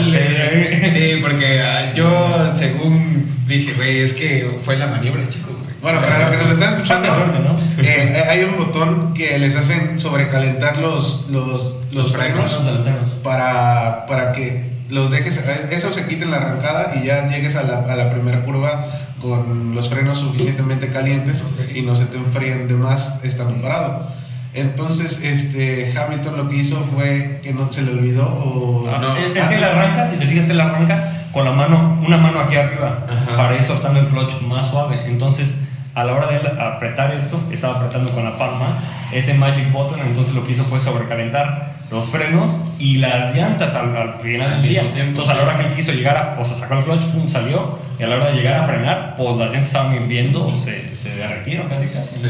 [0.00, 0.92] ustedes.
[0.92, 5.74] Sí, porque ah, yo según dije, güey, es que fue la maniobra, chico, güey.
[5.82, 7.82] Bueno, para los que nos están escuchando, Tanta suerte, ¿no?
[7.82, 13.10] eh, eh, hay un botón que les hacen sobrecalentar los, los, los frenos delanteros.
[13.22, 17.62] para, para que los dejes, eso se quite en la arrancada y ya llegues a
[17.62, 18.86] la, a la primera curva
[19.20, 24.06] con los frenos suficientemente calientes y no se te enfríen de más estando parado.
[24.52, 29.16] Entonces, este Hamilton lo que hizo fue que no se le olvidó o Ah, No.
[29.16, 32.40] es, es que él arranca, si te fijas, él arranca con la mano, una mano
[32.40, 33.36] aquí arriba, Ajá.
[33.36, 35.02] para ir soltando el clutch más suave.
[35.06, 35.54] Entonces,
[35.94, 38.78] a la hora de apretar esto, estaba apretando con la palma
[39.12, 43.96] ese magic button, entonces lo que hizo fue sobrecalentar los frenos y las llantas al,
[43.96, 44.82] al final Al del día.
[44.82, 46.84] mismo tiempo, Entonces, a la hora que él quiso llegar, a, o sea, sacó el
[46.84, 49.94] clutch, pum, salió, y a la hora de llegar a frenar, pues las llantas estaban
[49.96, 52.18] hirviendo, se, se derretieron casi, casi.
[52.18, 52.28] Sí.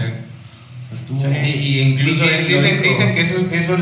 [0.90, 1.26] Estuvo- Sí.
[1.28, 3.76] Y, y incluso Y dicen, dicen que eso, eso,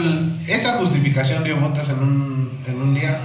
[0.48, 3.20] esa justificación dio botas en un, en un día,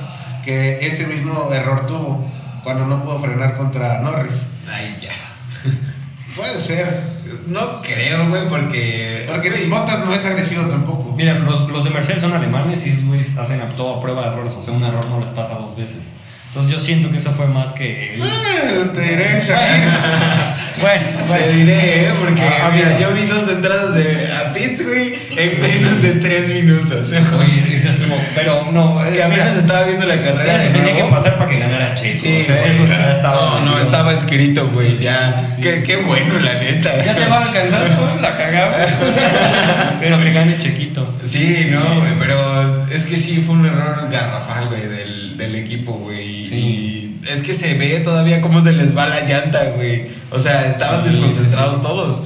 [0.45, 2.29] que ese mismo error tuvo
[2.63, 4.43] cuando no pudo frenar contra Norris.
[4.71, 5.09] Ay, ya.
[6.35, 7.01] Puede ser,
[7.47, 9.25] No creo, güey, porque.
[9.29, 11.13] porque Botas no es agresivo tampoco.
[11.15, 14.27] Mira, los, los de Mercedes son alemanes y esos hacen a todo a prueba de
[14.29, 16.05] errores, o sea, un error no les pasa dos veces.
[16.47, 18.15] Entonces yo siento que eso fue más que...
[18.15, 19.41] el- Eh, te diré,
[20.83, 21.11] Shakira.
[21.13, 22.11] Bueno, Te bueno, diré, ¿eh?
[22.19, 26.47] Porque Ah, mira, yo vi dos entradas de a Pitts, güey, en menos de tres
[26.49, 27.13] minutos.
[27.37, 30.57] Oye, se sumó, pero no, Que mira, apenas estaba viendo la carrera.
[30.57, 32.13] de tenía que pasar para que ganara Checo.
[32.13, 32.91] Sí, güey.
[33.15, 33.59] estaba...
[33.59, 34.91] No, no, estaba escrito, güey.
[34.93, 35.43] ya.
[35.45, 35.61] sí, sí.
[35.61, 37.03] Qué, qué bueno, la neta.
[37.03, 38.89] Ya te va a alcanzar, pues, la cagamos.
[39.99, 41.13] pero que gane Chequito.
[41.23, 45.93] Sí, no, güey, pero es que sí fue un error garrafal, güey, del, del equipo,
[45.93, 46.45] güey.
[46.45, 46.55] Sí.
[46.55, 50.07] Y es que se ve todavía cómo se les va la llanta, güey.
[50.31, 51.87] O sea, estaban Sí, desconcentrados sí, sí.
[51.87, 52.21] todos.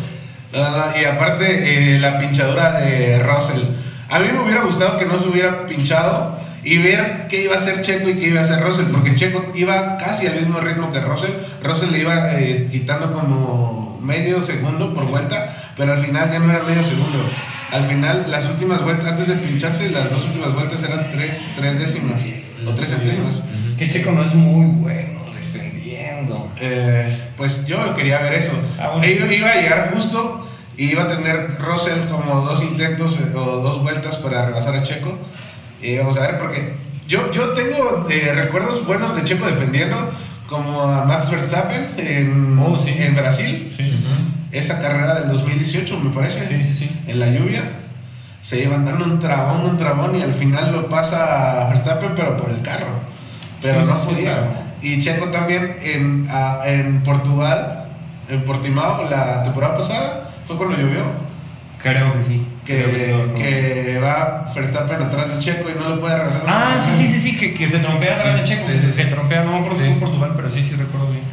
[0.99, 3.61] Y aparte, eh, la pinchadura de Russell.
[4.09, 7.57] A mí me hubiera gustado que no se hubiera pinchado y ver qué iba a
[7.57, 10.91] hacer Checo y qué iba a hacer Russell, porque Checo iba casi al mismo ritmo
[10.91, 11.31] que Russell.
[11.61, 16.49] Russell le iba eh, quitando como medio segundo por vuelta, pero al final ya no
[16.51, 17.29] era medio segundo.
[17.71, 21.77] Al final, las últimas vueltas, antes de pincharse, las dos últimas vueltas eran tres, tres
[21.79, 22.21] décimas
[22.67, 23.41] o tres centésimas.
[23.77, 26.51] Que Checo no es muy bueno defendiendo.
[26.59, 28.53] Eh, pues yo quería ver eso.
[28.79, 29.03] Ah, bueno.
[29.03, 33.57] E iba, a llegar justo y iba a tener Russell como dos intentos eh, o
[33.61, 35.17] dos vueltas para rebasar a Checo.
[35.81, 36.73] Y vamos a ver, porque
[37.07, 40.11] yo, yo tengo eh, recuerdos buenos de Checo defendiendo,
[40.47, 42.93] como a Max Verstappen en, Oh, sí.
[42.97, 43.71] en Brasil.
[43.75, 43.91] Sí,
[44.51, 46.89] Esa carrera del 2018, me parece, sí.
[47.07, 47.63] en la lluvia.
[48.47, 52.49] Se iban dando un trabón, un trabón y al final lo pasa Verstappen, pero por
[52.49, 52.87] el carro.
[53.61, 54.23] Pero Sí, no podía.
[54.35, 54.47] claro.
[54.81, 57.89] Y Checo también en, a- en Portugal,
[58.29, 61.03] en Portimao, la temporada pasada, fue cuando llovió.
[61.83, 62.47] Creo que sí.
[62.63, 62.83] Que
[63.35, 66.43] sí, Que, va Verstappen atrás de Checo y no lo puede regresar.
[66.47, 68.63] Ah, sí, sí, sí, sí, que, que se trompea atrás Sí, de Checo.
[68.63, 68.91] sí, sí, sí.
[68.93, 69.87] Se trompea, no me acuerdo si Sí.
[69.87, 71.23] fue en Portugal, pero sí, sí recuerdo bien.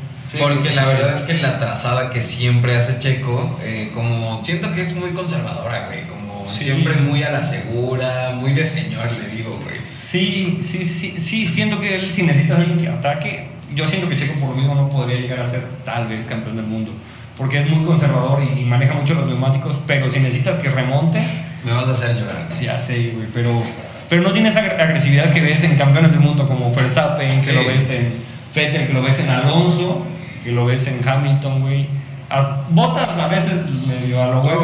[0.40, 4.80] Porque la verdad es que la trazada que siempre hace Checo, eh, como siento que
[4.80, 6.00] es muy conservadora, güey.
[6.48, 6.64] Sí.
[6.64, 9.76] siempre muy a la segura, muy de señor, le digo, güey.
[9.98, 14.16] Sí, sí, sí, sí, siento que él si necesita alguien que ataque, yo siento que
[14.16, 16.92] Checo por lo mismo no podría llegar a ser tal vez campeón del mundo,
[17.36, 21.20] porque es muy conservador y, y maneja mucho los neumáticos, pero si necesitas que remonte,
[21.64, 22.48] Me vas a hacer llorar.
[22.60, 23.62] ya sé, güey, pero,
[24.08, 27.52] pero no tiene esa agre- agresividad que ves en campeones del mundo como Verstappen, que
[27.52, 28.12] lo ves en
[28.54, 30.06] Vettel, que lo ves en Alonso,
[30.44, 31.86] que lo ves en Hamilton, güey.
[32.34, 34.60] A- Botas a veces medio a lo pero...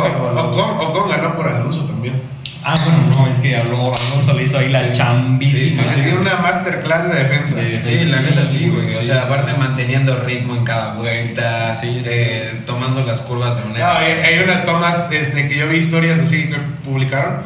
[0.49, 2.21] Ocon, Ocon ganó por Alonso también.
[2.65, 4.93] Ah, bueno, no, es que a lo- Alonso le hizo ahí la Sí.
[4.93, 5.83] chambísima.
[5.85, 7.55] Sí, sí, Se dio una masterclass de defensa.
[7.81, 7.81] Sí.
[7.81, 8.95] Sí, la neta sí, güey.
[8.95, 9.57] O Sí, sea, sí, aparte sí.
[9.59, 12.09] manteniendo ritmo en cada vuelta, Sí, sí.
[12.11, 13.99] eh, tomando las curvas de No, manera.
[13.99, 17.43] hay, hay unas tomas este, que yo vi historias así que publicaron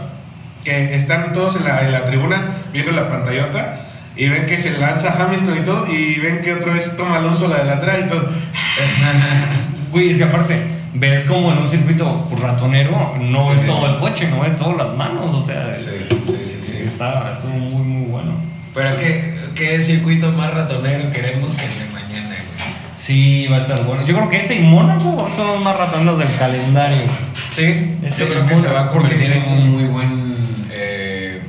[0.64, 3.82] que están todos en la, en la tribuna viendo la pantallota
[4.16, 7.46] y ven que se lanza Hamilton y todo y ven que otra vez toma Alonso
[7.48, 8.28] la delantera y todo.
[9.94, 10.60] Güey, es que aparte,
[10.92, 13.60] ves como en un circuito ratonero no Sí.
[13.60, 15.90] es todo el coche, no es todas las manos, o sea, Sí,
[16.26, 16.76] sí, sí, sí.
[16.86, 18.32] está, estuvo muy, muy bueno.
[18.74, 22.74] Pero ¿qué, qué circuito más ratonero queremos que el de mañana, güey.
[22.96, 24.04] Sí, va a estar bueno.
[24.04, 27.02] Yo creo que ese y Mónaco son los más ratoneros del calendario.
[27.50, 30.34] Sí, Ese yo creo que se va a porque- convertir en un muy buen
[30.72, 31.40] eh,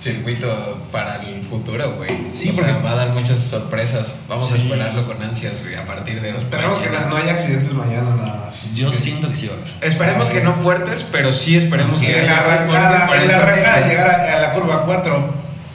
[0.00, 2.10] circuito para el futuro, güey.
[2.32, 4.20] Sí, o sea, porque- va a dar muchas sorpresas.
[4.28, 8.14] Vamos a esperarlo con ansias, güey, a partir de Esperemos que no, haya accidentes mañana
[8.16, 8.64] nada más.
[8.74, 9.70] Yo siento que sí va a haber.
[9.92, 13.86] Esperemos que no fuertes, pero sí esperemos Y que en la arrancada, en la arrancada
[13.88, 15.34] llegar a, a la curva 4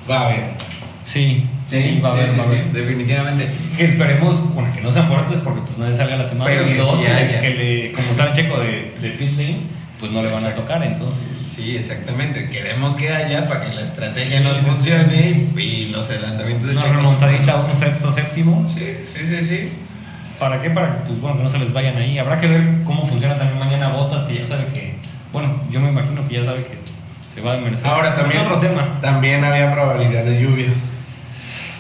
[0.10, 0.56] va a haber.
[1.04, 2.72] Sí, sí, va a haber, sí, va a sí, haber.
[2.72, 3.52] definitivamente.
[3.78, 6.50] Que esperemos, bueno, que no sean fuertes porque pues nadie salga la semana.
[6.50, 7.42] Pero y que dos, sí que, le, haya.
[7.42, 9.60] que le- como sale Checo de, de pit lane,
[10.06, 11.24] pues no le van a tocar, entonces.
[11.48, 12.50] Sí, exactamente.
[12.50, 16.68] Queremos que haya para que la estrategia Sí, nos sí, sí, funcione y los adelantamientos
[16.70, 18.68] de Una remontadita, un sexto, séptimo.
[18.68, 19.70] Sí, sí, sí, sí.
[20.40, 20.70] ¿Para qué?
[20.70, 22.18] Para pues, bueno, que no se les vayan ahí.
[22.20, 24.96] Habrá que ver cómo funciona también mañana Botas, que ya sabe que,
[25.32, 26.78] bueno, yo me imagino que ya sabe que
[27.34, 27.88] se va a merecer.
[27.88, 29.00] Ahora también, Es otro tema.
[29.02, 30.68] también había probabilidad de lluvia.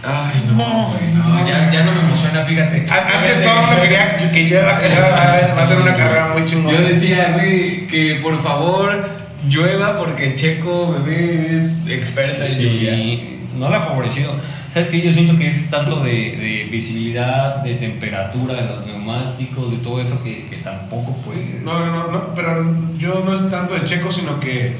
[0.08, 2.86] Ay, no, güey, no, ya, ya no me emociona, fíjate.
[2.92, 6.46] A- Antes todo mundo quería que yo que yo- va a ser una carrera muy
[6.46, 6.78] chingona.
[6.80, 9.10] Yo decía, güey, que por favor
[9.48, 12.96] llueva porque Checo, bebé, es experta en lluvia.
[12.96, 14.32] Sí, no la ha favorecido.
[14.72, 15.02] ¿Sabes qué?
[15.02, 20.02] Yo siento que es tanto de, de visibilidad, de temperatura, de los neumáticos, de todo
[20.02, 21.62] eso que, que tampoco puede.
[21.64, 24.76] No, no, no, no, pero yo no es tanto de Checo, sino que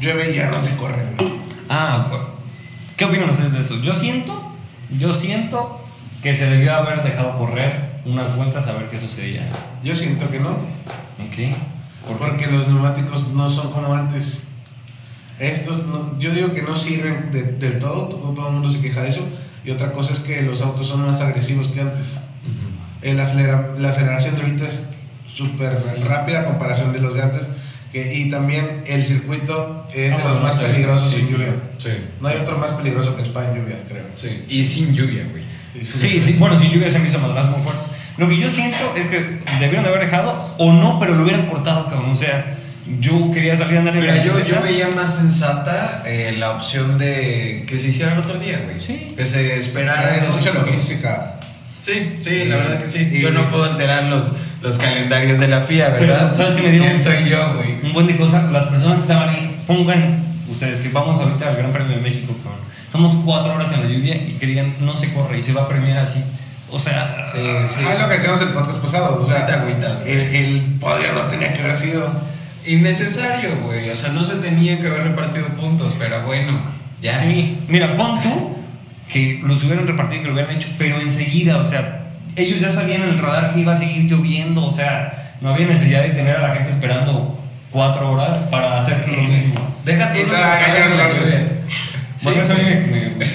[0.00, 1.32] llueve y ya no se corre, güey.
[1.68, 2.24] Ah, bueno.
[2.96, 3.82] ¿Qué opinan ustedes de eso?
[3.82, 4.45] Yo siento,
[4.90, 5.80] yo siento
[6.22, 9.48] que se debió haber dejado correr unas vueltas a ver qué sucedía.
[9.82, 10.58] Yo siento que no, Ok.
[11.18, 11.54] ¿Por qué?
[12.18, 14.44] porque los neumáticos no son como antes.
[15.38, 18.80] Estos, no- yo digo que no sirven de- del todo, todo, todo el mundo se
[18.80, 19.20] queja de eso.
[19.64, 22.18] Y otra cosa es que los autos son más agresivos que antes.
[23.02, 24.90] El acelera- la aceleración de ahorita es
[25.26, 25.76] súper
[26.08, 27.48] rápida a comparación de los de antes.
[27.96, 31.20] Que, y también el circuito es de Ah, los más peligrosos Sí.
[31.20, 31.54] sin lluvia.
[31.78, 31.88] Sí,
[32.20, 34.02] No hay otro más peligroso que Spa en lluvia, creo.
[34.16, 34.44] sí.
[34.50, 35.42] Y sin lluvia, güey.
[35.82, 37.86] Sí, sí, bueno, si lluvia se me hizo más muy fuertes.
[38.18, 41.88] Lo que yo siento es que debieron haber dejado o no, pero lo hubieran cortado,
[41.88, 42.10] cabrón.
[42.10, 42.54] O sea,
[43.00, 46.98] yo quería salir a andar en Mira, yo, yo veía más sensata eh, la opción
[46.98, 48.78] de que se hiciera el otro día, güey.
[48.78, 49.14] Sí.
[49.16, 50.18] Que se esperara.
[50.20, 51.40] Ah, es mucha logística.
[51.80, 53.08] Sí, sí, la verdad que sí.
[53.10, 54.04] y- Yo no puedo alterar
[54.62, 56.18] los, calendarios de la FIA, ¿verdad?
[56.30, 56.82] Pero, ¿sabes qué me dio?
[56.82, 57.74] ¿Quién soy yo, güey?
[57.82, 61.56] Un buen de cosas, las personas que estaban ahí, pongan ustedes que vamos ahorita al
[61.56, 62.60] Gran Premio de México, cabrón.
[62.90, 65.62] Somos cuatro horas en la lluvia y que digan, no se corre y se va
[65.62, 66.22] a premiar así.
[66.70, 67.80] O sea, Sí, sí.
[67.86, 69.22] Ah, es lo que decíamos el podcast pasado.
[69.22, 70.12] O sea, Sí te agüitas, güey.
[70.12, 72.10] el, el podio no tenía que haber sido.
[72.66, 73.90] Innecesario, güey.
[73.90, 76.58] O sea, no se tenía que haber repartido puntos, pero bueno,
[77.00, 77.20] ya.
[77.20, 78.56] Sí, mira, pon tú
[79.08, 82.05] que los hubieran repartido, que lo hubieran hecho, pero enseguida, o sea,
[82.36, 85.66] ellos ya sabían en el radar que iba a seguir lloviendo, o sea, no había
[85.66, 87.38] necesidad de tener a la gente esperando
[87.70, 89.60] cuatro horas para hacer lo mismo.
[89.84, 91.38] Deja tú Y los te la calendarios de la callas, lluvia.
[91.38, 91.56] Bueno,
[92.18, 93.26] Sí, eso a mí me- me-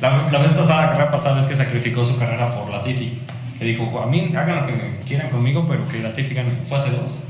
[0.00, 3.18] la, la vez pasada, la carrera pasada, es que sacrificó su carrera por Latifi.
[3.58, 6.50] Que dijo, a mí hagan lo que quieran conmigo, pero que Latifi gane.
[6.68, 7.20] Fue hace dos.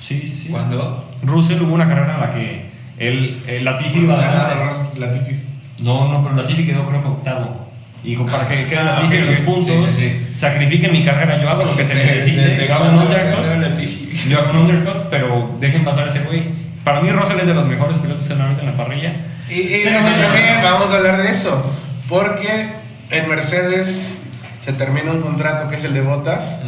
[0.00, 0.48] Sí, sí, sí.
[0.48, 1.12] ¿Cuándo?
[1.22, 2.66] Russell hubo una carrera en la que
[2.98, 4.98] él, el Latifi iba adelante.
[5.00, 5.40] Latifi.
[5.78, 7.63] No, no, pero Latifi quedó creo que octavo.
[8.04, 11.40] Y para que quede Ah, Latifi en ok, los puntos, Sí, sí, sacrifiquen mi carrera,
[11.40, 12.40] yo hago lo que se necesite.
[12.42, 16.48] desde Le hago un undercut, le hago un undercut, pero dejen pasar a ese güey.
[16.84, 19.12] Para mí Russell es de los mejores pilotos en ahorita en la parrilla.
[19.48, 21.72] Y, y eso también vamos a hablar de eso.
[22.08, 22.68] Porque
[23.10, 24.18] en Mercedes
[24.60, 26.58] se termina un contrato que es el de Botas.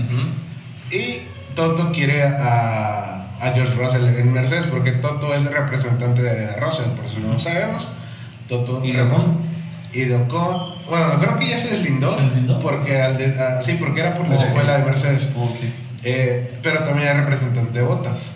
[0.91, 1.23] Y
[1.55, 7.09] Toto quiere a, a George Russell en Mercedes porque Toto es representante de Russell, por
[7.11, 7.89] si no lo sabemos.
[8.49, 9.39] Toto ¿Y Ocon?
[9.93, 10.75] Y de Ocon.
[10.89, 12.15] Bueno, creo que ya se deslindó.
[12.15, 12.59] ¿Se deslindó?
[12.61, 14.43] Porque al de- ah, sí, porque era por la Ok.
[14.45, 15.31] escuela de Mercedes.
[15.37, 15.57] Ok.
[16.05, 18.33] Eh, pero también es representante de Botas.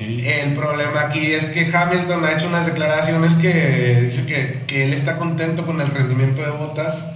[0.00, 4.92] El problema aquí es que Hamilton ha hecho unas declaraciones que dice que, que él
[4.92, 7.06] está contento con el rendimiento de Botas.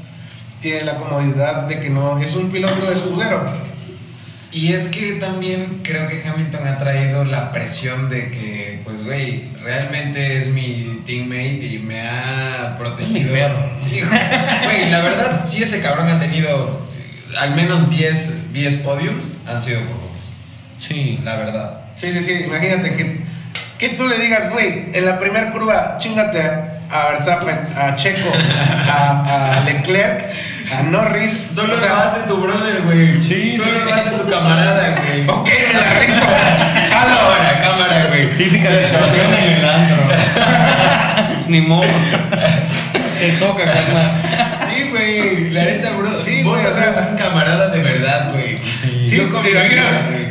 [0.61, 3.42] Tiene la comodidad de que no es un piloto escudero.
[4.51, 9.45] Y es que también creo que Hamilton ha traído la presión de que, pues, güey,
[9.63, 13.19] realmente es mi teammate y me ha protegido.
[13.19, 13.71] Es mi perro.
[13.79, 14.01] Sí,
[14.65, 16.89] güey, la verdad, sí, ese cabrón ha tenido
[17.37, 20.33] al menos 10, 10 podiums, han sido por Bottas.
[20.81, 21.21] Sí.
[21.23, 21.81] La verdad.
[21.95, 22.45] Sí, sí, sí.
[22.45, 23.21] Imagínate que,
[23.79, 26.41] que tú le digas, güey, en la primera curva, chingate
[26.91, 28.33] a Verstappen, a Checo,
[28.89, 30.25] a, a Leclerc,
[30.73, 31.51] a Norris.
[31.53, 33.23] Solo o sea, lo hace tu brother, güey.
[33.23, 33.79] Sí, Solo sí.
[33.85, 35.29] lo hace tu camarada, güey.
[35.29, 36.27] Ok, me la rifo.
[36.91, 37.17] Jalo.
[37.17, 38.37] Cámara, cámara, güey.
[38.37, 39.97] Típica declaración en el antro.
[41.49, 41.89] Ni modo.
[43.19, 44.59] Te toca, carnal.
[44.69, 45.51] Sí, güey.
[45.51, 46.19] La neta, bro.
[46.19, 48.59] Sí, vos güey, o sea, es un camarada de verdad, güey.
[48.59, 49.07] Sí.
[49.09, 49.59] Sí, te confío,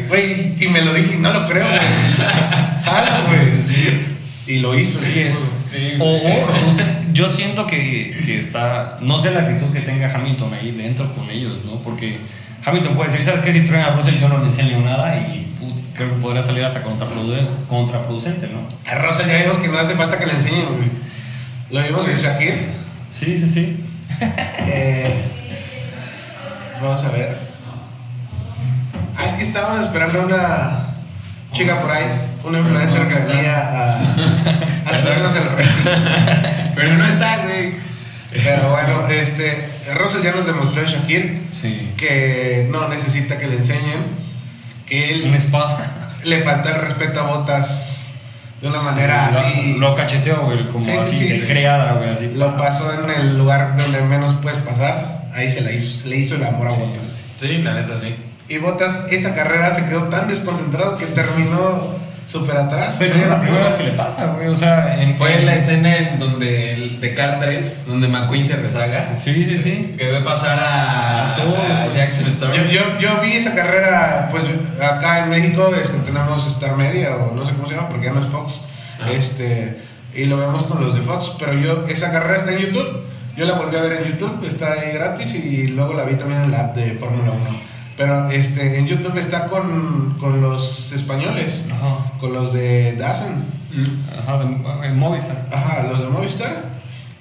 [0.07, 1.79] güey, y me lo dice y no lo creo, güey.
[2.85, 4.16] Jalo, güey.
[4.47, 5.19] Y lo hizo, Sí, sí.
[5.19, 5.49] es.
[5.69, 10.53] Sí, O, o, yo siento que, que está, no sé la actitud que tenga Hamilton
[10.53, 11.81] ahí dentro con ellos, ¿no?
[11.81, 12.17] Porque
[12.63, 13.51] Hamilton puede decir, ¿sabes qué?
[13.51, 16.63] Si traen a Russell yo no le enseño nada y put, creo que podría salir
[16.63, 18.67] hasta contraproducente, contraproducente ¿no?
[18.89, 20.65] A Rosa ya vimos que no hace falta que le enseñen.
[21.71, 22.53] Lo vimos en Shakir.
[23.11, 23.83] Sí, sí, sí.
[24.65, 25.25] Eh,
[26.81, 27.37] vamos a ver.
[29.17, 30.86] Ah, es que estábamos esperando una
[31.57, 32.05] chica por ahí,
[32.43, 36.71] una influencer que venía a, a subirnos el rating.
[36.75, 37.71] Pero no está, güey.
[38.31, 41.91] Pero bueno, este, Russell ya nos demostró en Shakir Sí.
[41.97, 44.03] que no necesita que le enseñen,
[44.85, 45.77] que Un él spa.
[46.23, 48.11] le falta el respeto a Botas
[48.61, 49.75] de una manera Lo- así.
[49.79, 51.27] Lo, cacheteó, güey, como Sí, sí, así, sí.
[51.39, 52.31] de creada, güey, así.
[52.35, 55.23] Lo pasó en el lugar donde menos puedes pasar.
[55.33, 57.15] ahí se, la hizo, se le hizo el amor a Botas.
[57.39, 58.15] Sí, la neta sí.
[58.49, 62.95] Y Botas, esa carrera se quedó tan desconcentrado que terminó súper atrás.
[62.99, 64.47] Pero O sea, es la primera vez que le pasa, güey.
[64.47, 68.55] O sea, en, Fue la escena en donde el de Car 3, donde McQueen se
[68.57, 69.15] rezaga.
[69.15, 69.95] Sí, sí, sí.
[69.97, 71.93] Que ve pasar a, A todo, a.
[71.93, 72.53] Jackson Storm.
[72.53, 77.15] Yo, yo, yo vi esa carrera, pues yo- acá en México este, tenemos Star Media
[77.15, 78.61] o no sé cómo se llama, porque ya no es Fox.
[79.01, 79.11] Ah.
[79.11, 79.79] Este,
[80.13, 83.01] y lo vemos con los de Fox, pero yo, esa carrera está en YouTube.
[83.35, 86.41] Yo la volví a ver en YouTube, está ahí gratis y luego la vi también
[86.41, 87.61] en la app de Fórmula 1.
[87.97, 92.11] Pero este, en YouTube está con, con los españoles, Ajá.
[92.19, 93.35] con los de Dazen.
[93.73, 94.19] Mm.
[94.19, 95.47] Ajá, de, en Movistar.
[95.51, 96.77] Ajá, los de Movistar.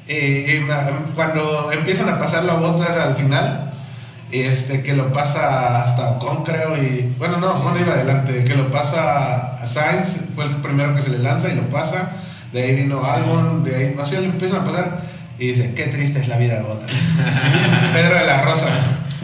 [0.06, 3.72] Eh, y ma- cuando empiezan a pasarlo a botas al final,
[4.30, 8.70] este, que lo pasa hasta Ocon, creo, y bueno, no, Ocon iba adelante, que lo
[8.70, 12.10] pasa a Sainz, fue el primero que se le lanza y lo pasa,
[12.52, 15.00] de ahí vino Albon, de ahí, así le empiezan a pasar,
[15.38, 16.90] y dice, qué triste es la vida de botas.
[17.94, 18.66] Pedro de la Rosa.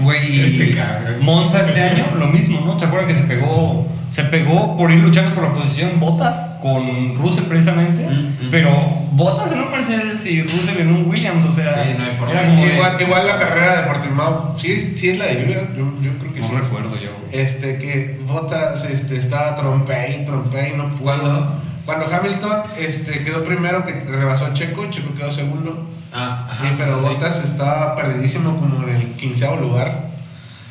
[0.03, 1.17] Güey, Ese y cabrón.
[1.21, 2.77] Monza este año, lo mismo, ¿no?
[2.77, 7.15] ¿Te acuerdas que se pegó, se pegó por ir luchando por la posición Botas con
[7.17, 8.07] Russell precisamente?
[8.09, 8.51] Mm, mm.
[8.51, 8.71] Pero
[9.13, 12.41] Botas en un Mercedes y Russell en un Williams, o sea, Sí, no hay forma.
[12.41, 15.93] como de- Igual, igual la carrera de Portimao, sí, sí es la de lluvia, yo,
[16.01, 16.49] yo creo que sí.
[16.53, 17.11] no recuerdo yo.
[17.27, 17.43] güey.
[17.43, 21.03] este que Bottas este, estaba trompe y trompe y no pudo.
[21.03, 21.61] ¿Cuándo?
[21.85, 25.89] Cuando Hamilton este, quedó primero, que rebasó a Checo, Checo quedó segundo.
[26.13, 26.69] Ah, ajá.
[26.69, 27.09] Sí, pero sí, sí.
[27.09, 30.11] Bottas estaba perdidísimo como en el quinceavo lugar.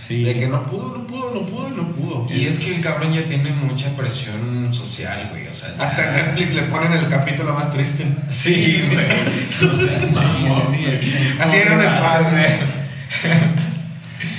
[0.07, 0.23] Sí.
[0.23, 2.27] De que no pudo, no pudo, no pudo, no pudo.
[2.35, 5.47] Y es que el cabrón ya tiene mucha presión social, güey.
[5.47, 8.05] O sea, ya- Hasta en Netflix le ponen el capítulo más triste.
[8.29, 9.07] Sí, güey.
[9.51, 11.37] Sí, sí, sí, sí.
[11.39, 12.29] Así era un espacio.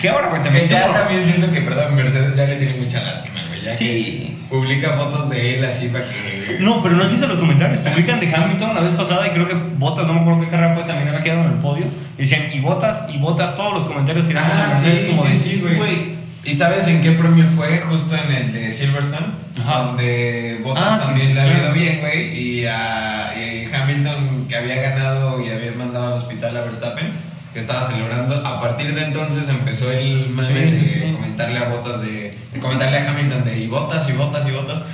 [0.00, 0.42] ¿Qué ahora, güey?
[0.42, 3.31] Que También ya tuvo- también siento que, perdón, Mercedes ya le tiene mucha lástima, güey.
[3.62, 4.36] Ya Sí.
[4.48, 6.56] que publica fotos de él así para que.
[6.60, 7.80] No, pero no has visto los comentarios.
[7.80, 10.74] Publican de Hamilton la vez pasada y creo que Botas, no me acuerdo qué carrera
[10.74, 11.86] fue, también había quedado en el podio.
[12.18, 15.34] Y decían, y Botas, y Botas, todos los comentarios tiraban Ah, sí, como sí, de,
[15.34, 16.22] sí, güey.
[16.44, 17.78] ¿Y sabes en qué premio fue?
[17.78, 19.26] Justo en el de Silverstone,
[19.60, 19.78] Ajá.
[19.84, 22.36] donde Bottas Ah, también sí, le ha ido bien, güey.
[22.36, 27.12] Y a y Hamilton, que había ganado y había mandado al hospital a Verstappen,
[27.52, 28.46] que estaba celebrando.
[28.46, 31.12] A partir de entonces empezó el mame Sí, sí, de sí.
[31.12, 34.82] comentarle a Bottas de, de comentarle a Hamilton de y Botas y Botas y Botas.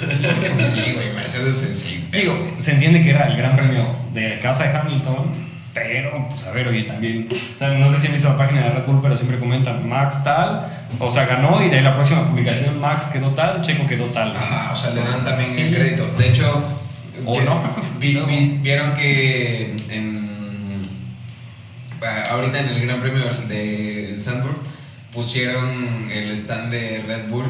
[0.54, 2.08] Pues sí, güey, Mercedes sí.
[2.12, 6.50] Digo, se entiende que era el gran premio de casa de Hamilton, pero, pues a
[6.50, 9.00] ver, oye, también, o sea, no sé si han visto la página de Red Bull,
[9.00, 10.66] pero siempre comentan Max tal,
[10.98, 14.34] o sea, ganó y de la próxima publicación Max quedó tal, Checo quedó tal.
[14.36, 15.60] Ajá, o sea, le dan también Sí.
[15.62, 16.06] el crédito.
[16.18, 16.64] De hecho,
[17.24, 17.60] O no.
[18.00, 20.17] vi- vi- vieron que en,
[22.30, 24.56] ahorita en el Gran Premio de Sandburg
[25.12, 27.46] pusieron el stand de Red Bull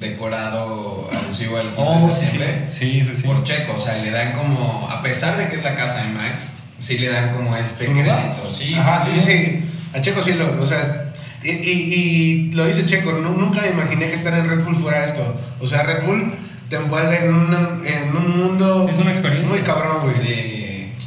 [0.00, 3.74] decorado alusivo al 15 Oh, de sí, sí, sí, por Checo.
[3.74, 6.98] O sea, le dan como, a pesar de que es la casa de Max, sí
[6.98, 8.50] le dan como este crédito.
[8.50, 9.60] Sí, Ajá, sí, sí.
[9.94, 13.68] A Checo sí lo, o sea, y, y, y lo dice Checo, nu- nunca me
[13.70, 15.34] imaginé que estar en Red Bull fuera esto.
[15.60, 16.34] O sea, Red Bull
[16.68, 19.48] te envuelve en un, en un mundo Es una experiencia.
[19.48, 20.14] muy cabrón, güey.
[20.14, 20.55] Sí,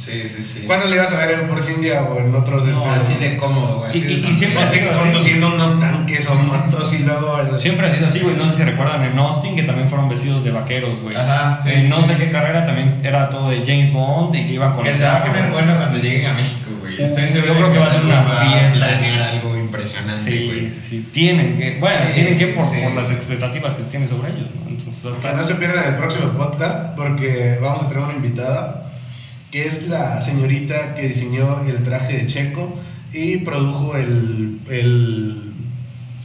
[0.00, 0.60] sí, sí, sí.
[0.66, 3.36] ¿Cuándo le ibas a ver en Force India o en otros No, este, Así de
[3.36, 3.90] cómodo, güey.
[3.90, 5.00] así Y- de y- y siempre así, ha sido así.
[5.00, 8.36] conduciendo unos tanques o motos y luego el- Siempre ha sido así, güey.
[8.36, 11.14] No sé si recuerdan en Austin que también fueron vestidos de vaqueros, güey.
[11.16, 12.06] Ajá, sí, En sí, no sí.
[12.08, 14.96] sé qué carrera también era todo de James Bond y que iban con Que el
[14.96, 17.00] se va a poner bueno cuando lleguen a México, güey.
[17.02, 19.28] Estoy Yo seguro creo que va a ser una va fiesta.
[19.30, 20.70] algo impresionante, Sí, güey.
[20.70, 21.08] sí, sí.
[21.12, 22.76] Tienen que, bueno, Sí, tienen que por, sí.
[22.82, 24.68] por las expectativas que se tienen sobre ellos, ¿no?
[24.68, 25.34] Entonces va a Que estar.
[25.36, 28.89] no se pierdan el próximo podcast porque vamos a tener una invitada
[29.50, 32.78] que es la señorita que diseñó el traje de Checo
[33.12, 35.42] y produjo el, el,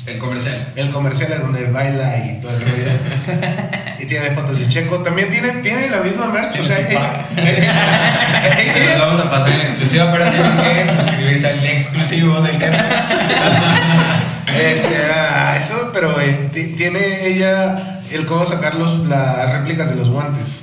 [0.06, 0.74] El comercial.
[0.76, 2.92] el comercial en donde baila y todo el rollo.
[4.00, 5.00] y tiene fotos de Checo.
[5.00, 6.60] También tiene, tiene la misma merch.
[6.60, 7.40] O sea, su ella, pack.
[7.40, 12.60] ella- Se los ella- vamos a pasar en exclusiva, tienen que suscribirse al exclusivo del
[12.60, 12.86] canal.
[14.48, 19.96] este, ah, eso, pero eh, ti- tiene ella el cómo sacar los, las réplicas de
[19.96, 20.62] los guantes.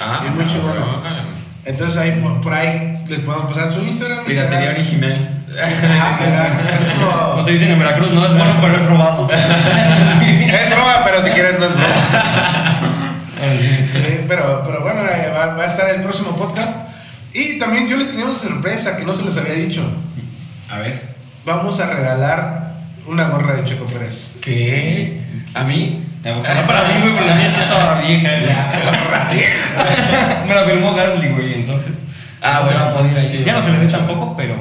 [0.00, 1.43] Ah, Es muy cabrón.
[1.64, 4.24] Entonces ahí por, por ahí les podemos pasar su Instagram.
[4.24, 5.30] Piratería original.
[7.36, 9.28] No te dicen en Veracruz, no es bueno, pero es robado.
[10.24, 11.94] Es broma, pero si quieres no es broma.
[13.58, 16.76] Sí, pero, pero bueno, eh, va, va a estar el próximo podcast.
[17.34, 19.84] Y también yo les tenía una sorpresa que no se les había dicho.
[20.70, 21.14] A ver.
[21.44, 22.73] Vamos a regalar
[23.06, 24.32] una gorra de Checo Pérez.
[24.40, 25.20] ¿Qué?
[25.54, 26.02] ¿A mí?
[26.24, 28.28] Ojalá para mí, güey, porque la mía está toda vieja.
[28.30, 30.44] La gorra vieja.
[30.48, 32.02] Me la firmó Gasly, güey, entonces.
[32.42, 34.56] Ah, no bueno, podía- sí, Ya no se le ve tampoco, pero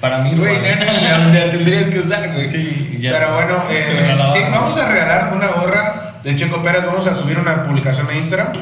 [0.00, 2.48] para mí, Güey, no, no, la, tendrías que usar, güey.
[2.48, 6.84] Sí, ya Pero bueno, eh, sí, vamos a regalar una gorra de Checo Pérez.
[6.84, 8.52] Vamos a subir una publicación a Instagram.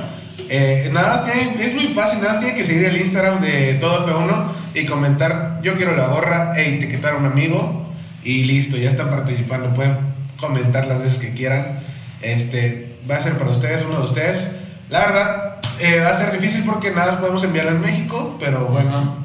[0.50, 3.74] Eh, nada más tiene, es muy fácil, nada más tiene que seguir el Instagram de
[3.74, 7.89] Todo F1 y comentar yo quiero la gorra e etiquetar a un amigo.
[8.24, 9.72] Y listo, ya están participando.
[9.74, 9.96] Pueden
[10.36, 11.80] comentar las veces que quieran.
[12.22, 14.50] Este, va a ser para ustedes, uno de ustedes.
[14.90, 19.24] La verdad, eh, va a ser difícil porque nada podemos enviarlo en México, pero bueno,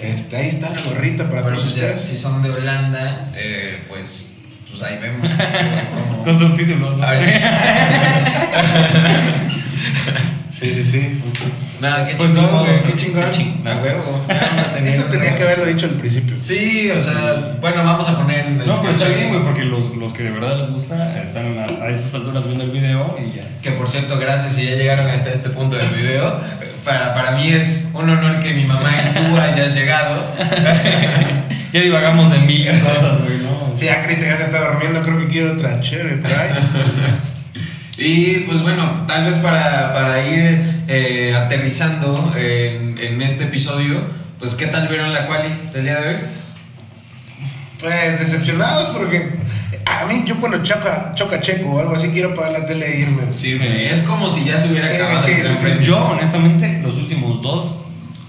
[0.00, 2.00] este, ahí está la gorrita para Pero todos ya, ustedes.
[2.00, 4.36] si son de Holanda, eh, pues,
[4.70, 5.28] pues ahí vemos.
[6.24, 7.04] Con subtítulos, ¿no?
[7.06, 7.30] A ver si-
[10.54, 11.20] Sí, sí, sí.
[11.80, 13.24] Nada, qué Pues chingón, no, güey, qué chingón.
[13.66, 14.24] A huevo.
[14.84, 16.36] Eso tenía que haberlo dicho al principio.
[16.36, 19.96] Sí, o sea, bueno, vamos a poner en No, pero está bien, güey, porque los,
[19.96, 23.36] los que de verdad les gusta están a, a esas alturas viendo el video y
[23.36, 23.48] ya.
[23.62, 26.40] Que por cierto, gracias si ya llegaron hasta este punto del video.
[26.84, 30.22] Para, para mí es un honor que mi mamá y tú hayas llegado.
[31.72, 33.72] Ya divagamos de mil cosas, güey, ¿no?
[33.74, 36.50] Sí, ya Cristian ya se está durmiendo, creo que quiere otra chévere por ahí.
[37.96, 44.02] Y pues bueno, tal vez para, para ir eh, aterrizando en, en este episodio,
[44.38, 46.16] pues ¿qué tal vieron la quali del día de hoy?
[47.78, 49.30] Pues decepcionados porque
[49.86, 53.00] a mí yo cuando choca, choca Checo o algo así quiero apagar la tele e
[53.00, 53.22] irme.
[53.34, 55.52] Sí, güey, es como si ya se hubiera Sí, acabado sí, el sí.
[55.62, 55.82] Premio.
[55.82, 57.74] Yo, honestamente, los últimos dos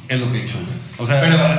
[0.09, 0.57] es lo que he hecho.
[0.97, 1.55] O sea, Pero No,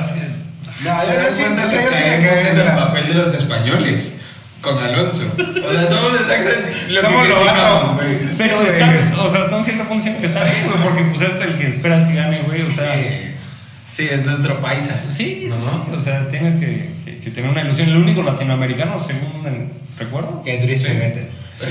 [0.95, 4.16] se yo cuenta que yo caemos quedé en el papel de los españoles
[4.61, 5.25] con Alonso.
[5.37, 8.17] O sea, somos exactamente lo Somos que criticamos, güey.
[8.19, 9.25] pero Sí, está, güey.
[9.25, 11.67] o sea, hasta un cierto punto que está bien, güey, porque pues es el que
[11.67, 12.93] esperas que gane, güey, o sea.
[12.93, 13.01] Sí.
[13.91, 15.01] Sí, es nuestro paisa.
[15.09, 15.85] Sí, sí, ¿No?
[15.85, 17.89] sí, o sea, tienes que, que- que tener una ilusión.
[17.89, 20.41] El único latinoamericano, según el- recuerdo.
[20.45, 20.97] Qué triste, Sí.
[20.97, 21.29] vete.
[21.57, 21.65] Sí,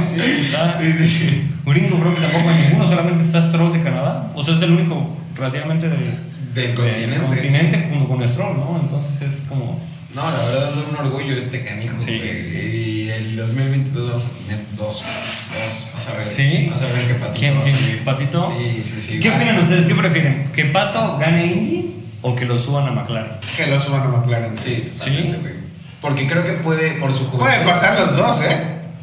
[0.00, 0.72] sí, está.
[0.74, 1.50] Sí, sí, sí.
[1.66, 4.30] Gringo creo que tampoco hay ninguno, solamente está Stroll de Canadá.
[4.34, 6.14] O sea, es el único relativamente de, Del
[6.54, 7.18] del continente.
[7.26, 8.78] continente junto con Stroll, ¿no?
[8.80, 9.80] Entonces es como...
[10.16, 12.00] No, la verdad es un orgullo este canijo.
[12.00, 12.34] Sí, güey.
[12.34, 12.58] sí, sí.
[12.58, 15.02] Y el 2022 vamos a tener dos.
[15.02, 15.86] Dos.
[15.92, 16.26] Vas a ver.
[16.26, 16.70] ¿Sí?
[16.72, 17.54] Vas a ver qué patito ¿Quién?
[17.58, 18.14] va a.
[18.16, 18.56] ¿Patito?
[18.58, 19.20] Sí, sí, sí.
[19.20, 19.84] ¿Qué opinan ustedes?
[19.84, 20.50] ¿Qué prefieren?
[20.54, 23.32] ¿Que Pato gane Indy o que lo suban a McLaren?
[23.58, 24.56] Que lo suban a McLaren.
[24.56, 25.66] Sí, güey.
[26.00, 27.40] Porque creo que puede, por su juventud.
[27.40, 28.56] Pueden pasar los dos, ¿eh?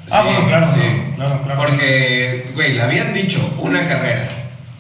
[0.10, 0.80] Ah, bueno, claro, sí.
[1.12, 1.62] no, claro, claro.
[1.62, 4.28] Porque, güey, le habían dicho una carrera.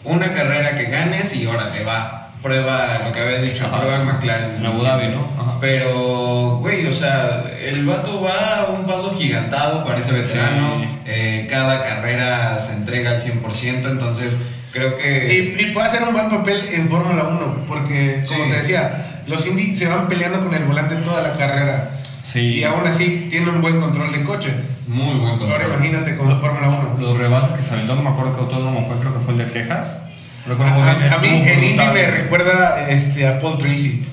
[0.03, 2.22] Una carrera que ganes y órale, va.
[2.43, 3.79] Prueba lo que habías dicho, Ajá.
[3.79, 4.55] prueba en McLaren.
[4.57, 5.27] En Abu Dhabi, ¿no?
[5.41, 5.57] Ajá.
[5.61, 10.69] Pero, güey, o sea, el vato va a un paso gigantado, parece veterano.
[10.77, 10.85] Sí.
[11.05, 14.37] eh, cada carrera se entrega al 100%, entonces
[14.73, 15.55] creo que.
[15.57, 18.49] Y, y puede hacer un buen papel en Fórmula 1, porque, como Sí.
[18.51, 21.91] te decía, los Indy se van peleando con el volante toda la carrera.
[22.23, 22.39] Sí.
[22.59, 24.53] Y aún así tiene un buen control de coche.
[24.87, 25.73] Muy buen Ahora control.
[25.75, 26.97] imagínate con Fórmula 1.
[26.99, 29.39] Los rebases que se aventó, no me acuerdo qué autódromo fue, creo que fue el
[29.39, 29.99] de Texas.
[30.45, 34.03] A, bien, a mí en Indy me recuerda este, a Paul Tracy,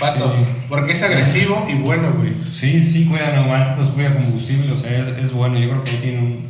[0.00, 0.66] Pato, Sí.
[0.68, 2.32] porque es agresivo y bueno, güey.
[2.52, 5.58] Sí, sí, cuida neumáticos, cuida combustible, o sea, es, es bueno.
[5.58, 6.46] Yo creo que ahí tiene un,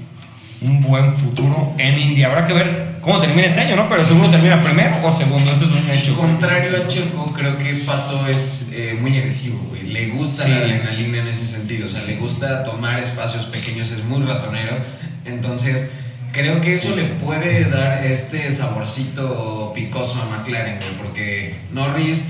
[0.63, 2.29] un buen futuro en India.
[2.29, 3.89] Habrá que ver cómo termina este año, ¿no?
[3.91, 6.15] Pero seguro termina primero o segundo, eso es un hecho.
[6.15, 9.83] Contrario a Checo, creo que Pato es eh, muy agresivo, güey.
[9.83, 10.51] Le gusta Sí.
[10.51, 11.87] la adrenalina en ese sentido.
[11.87, 14.77] O sea, le gusta tomar espacios pequeños, es muy ratonero.
[15.25, 15.91] Entonces,
[16.37, 20.93] creo que eso le puede dar este saborcito picoso a McLaren, güey.
[21.03, 22.27] Porque Norris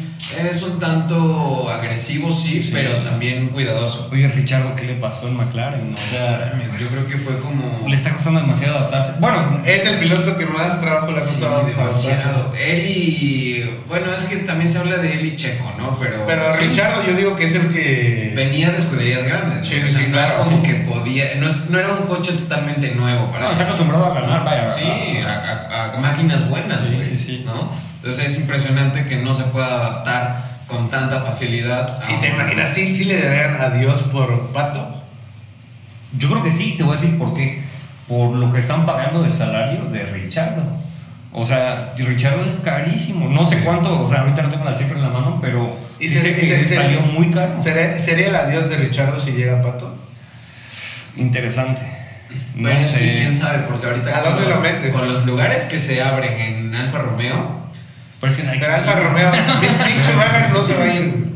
[0.51, 2.71] es un tanto agresivo, sí, Sí.
[2.73, 4.09] pero también cuidadoso.
[4.13, 5.95] Oye, Richardo, ¿qué le pasó en McLaren?
[5.95, 7.87] O sea, Yo creo que fue como.
[7.89, 9.13] le está costando demasiado adaptarse.
[9.21, 12.53] Bueno, Es el piloto que más trabajo le ha Sí, costado demasiado.
[12.59, 13.71] Él y.
[13.89, 15.97] Bueno, es que también se habla de él y Checo, ¿no?
[16.01, 16.25] Pero.
[16.27, 18.33] Pero Richardo yo digo que es el que...
[18.35, 19.67] Venía de escuderías grandes.
[19.69, 20.63] Sí, o sea, sí, no es como sí.
[20.71, 21.37] que podía.
[21.37, 23.53] No, es- no era un coche totalmente nuevo para no, él.
[23.53, 24.69] está acostumbrado a ganar, vaya.
[24.69, 24.83] Sí,
[25.25, 27.43] a, a- a máquinas buenas, Sí, güey, sí, sí.
[27.47, 27.71] ¿no?
[28.07, 32.01] Entonces es impresionante que no se pueda adaptar con tanta facilidad.
[32.05, 35.03] a ¿Y te imaginas si sí, le darían adiós por Pato?
[36.17, 37.65] Yo creo que sí, te voy a decir por qué.
[38.07, 40.63] Por lo que están pagando de salario de Richardo.
[41.33, 43.29] O sea, Richardo es carísimo.
[43.29, 46.07] No sé cuánto, o sea, ahorita no tengo la cifra en la mano, pero Y
[46.07, 47.61] dice que salió muy caro.
[47.61, 49.93] ¿Sería, sería el adiós de Richardo si llega Pato?
[51.17, 51.83] Interesante.
[52.55, 52.99] No Bueno, sé.
[53.01, 54.95] quién sabe, porque ahorita ¿A con dónde los, lo metes?
[54.95, 57.66] con los lugares que se abren en Alfa Romeo,
[58.21, 61.27] Pero es que no hay Pero Alfa Romeo, Mick, Schumacher no se va a ir.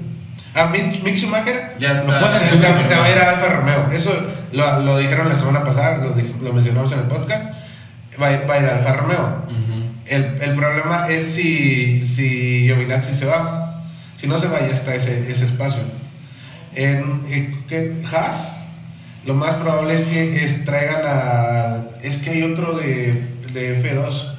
[0.55, 2.21] A Mick, Mick Schumacher ya está.
[2.21, 3.91] Lo pueden se, se- se va a ir a Alfa Romeo.
[3.93, 4.13] Eso
[4.53, 7.53] lo, lo dijeron la semana pasada, lo, lo mencionamos en el podcast.
[8.21, 9.45] Va a ir, va a ir a Alfa Romeo.
[9.47, 9.85] Ujú.
[10.07, 13.83] El, el problema es si, si Giovinazzi se va.
[14.17, 15.81] Si no se va, ya está ese, ese espacio.
[16.75, 18.03] En, en ¿qué?
[18.13, 18.53] Haas,
[19.25, 21.77] lo más probable es que es- traigan a.
[22.03, 23.23] Es que hay otro de,
[23.53, 24.35] de F2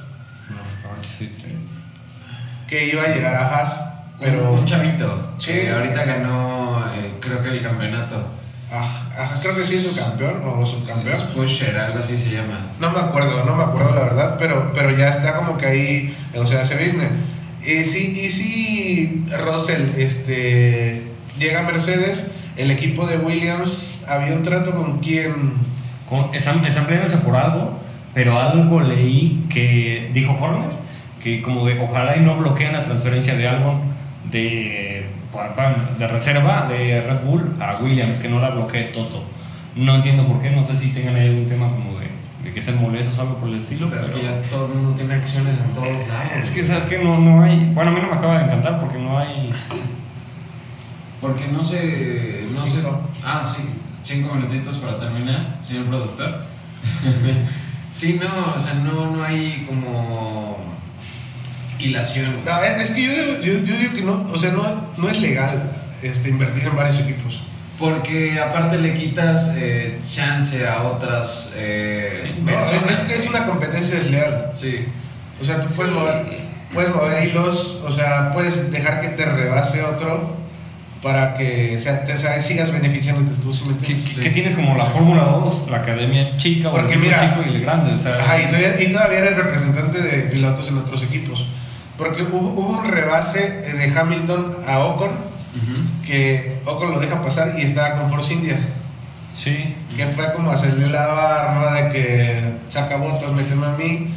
[2.72, 3.84] que iba a llegar a Haas,
[4.18, 4.54] pero.
[4.54, 5.52] un, chavito Sí.
[5.52, 8.24] que ahorita ganó, eh, creo que el campeonato.
[8.72, 11.12] ah, ah, creo que sí es subcampeón o subcampeón.
[11.12, 12.58] Es Pusher, algo así se llama.
[12.80, 16.16] No me acuerdo, no me acuerdo la verdad, pero, pero ya está como que ahí,
[16.34, 17.10] o sea, se business.
[17.62, 21.06] Y sí, y sí, Russell, este,
[21.38, 25.52] llega Mercedes, el equipo de Williams había un trato con quien.
[26.08, 27.78] Con, están, están peleándose por algo,
[28.14, 30.81] pero algo leí que dijo Horner,
[31.22, 33.80] que como de ojalá y no bloqueen la transferencia de algo
[34.30, 35.06] de,
[35.98, 39.24] de reserva de Red Bull a Williams, que no la bloquee Toto.
[39.76, 42.08] No entiendo por qué, no sé si tengan ahí algún tema como de,
[42.44, 43.86] de que sean molestos o algo por el estilo.
[43.94, 46.32] Es pero- que ya todo el mundo tiene acciones en todos lados.
[46.36, 47.70] Es que, ¿sabes que No, no hay.
[47.72, 49.50] Bueno, a mí no me acaba de encantar porque no hay.
[51.20, 52.46] Porque no sé.
[52.52, 52.78] No sé.
[52.78, 53.00] Cinco.
[53.24, 53.62] Ah, sí.
[54.02, 56.42] Cinco minutitos para terminar, señor productor.
[57.92, 60.71] sí, no, o sea, no, no hay como.
[61.82, 62.36] Hilación.
[62.44, 64.64] No, es, es que yo digo, yo, yo digo que no, o sea, no,
[64.96, 65.62] no es legal
[66.02, 67.42] este, invertir en varios equipos.
[67.78, 73.44] Porque aparte le quitas eh, chance a otras eh, Sí, No, es, que es una
[73.46, 74.50] competencia desleal.
[74.54, 74.84] Sí.
[75.40, 75.98] O sea, tú puedes Sí.
[75.98, 76.22] mover,
[76.72, 80.36] puedes mover hilos, o sea, puedes dejar que te rebase otro
[81.02, 84.30] para que sea, te, o sea, sigas beneficiándote tú, ¿sí me que Sí.
[84.30, 84.86] tienes como la.
[84.86, 87.92] Fórmula 2, la academia chica o Porque el equipo mira- chico y el grande.
[87.94, 91.44] O sea, Ajá, y todavía, y todavía eres representante de pilotos en otros equipos.
[92.02, 95.10] Porque hubo, hubo un rebase eh, de Hamilton a Ocon,
[96.04, 98.58] que Ocon lo deja pasar y estaba con Force India.
[99.34, 99.74] Sí.
[99.96, 104.08] Que fue como hacerle la barba de que saca botas, méteme a mí.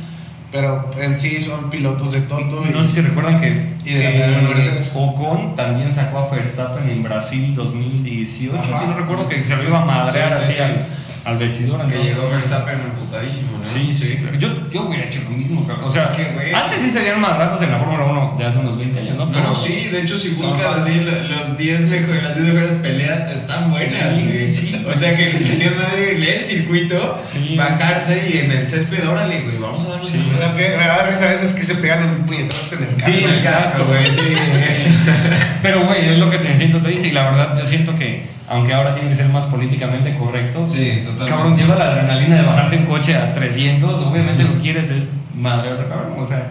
[0.52, 2.64] Pero en sí son pilotos de Toto.
[2.66, 4.92] Y, No sé si recuerdan que, y de que.
[4.94, 8.56] Ocon también sacó a Verstappen en Brasil 2018.
[8.58, 8.80] Ajá.
[8.80, 10.62] Sí, no recuerdo que se lo iba a madrear Sí, sí, así sí.
[10.62, 10.86] al,
[11.26, 11.80] al vestidor.
[11.88, 12.30] Que entonces, llegó.
[12.32, 13.66] Verstappen emputadísimo, ¿no?
[13.66, 14.18] Sí, sí, sí.
[14.18, 14.38] claro.
[14.38, 15.86] Yo, yo hubiera hecho lo mismo, cabrón.
[15.86, 16.54] O sea, Es que, güey.
[16.54, 19.26] antes sí se dieron madrazos en la Fórmula 1 de hace unos 20 años, ¿no?
[19.26, 23.32] No, sí, de hecho, si buscas así lo- los 10 mejores, las 10 mejores peleas,
[23.32, 24.40] están buenas, Sí, güey.
[24.40, 24.86] sí, sí.
[24.88, 27.56] O sea que tenía madre leer el circuito, Sí.
[27.58, 30.18] bajarse y en el césped, órale, güey, vamos a darnos Sí.
[30.20, 32.84] una O sea, que me da risa a veces que se pegan en puñetazos en
[32.84, 33.12] el casco.
[33.12, 34.22] Sí, en el casco, güey, sí.
[35.62, 37.08] Pero, güey, es lo que te siento, te dice.
[37.08, 41.02] Y la verdad, yo siento que, aunque ahora tiene que ser más políticamente correcto, Sí,
[41.18, 41.32] totalmente.
[41.32, 44.02] cabrón, lleva la adrenalina de bajarte un coche a 300.
[44.02, 46.14] Obviamente lo que quieres es madre a otro cabrón.
[46.18, 46.48] O sea,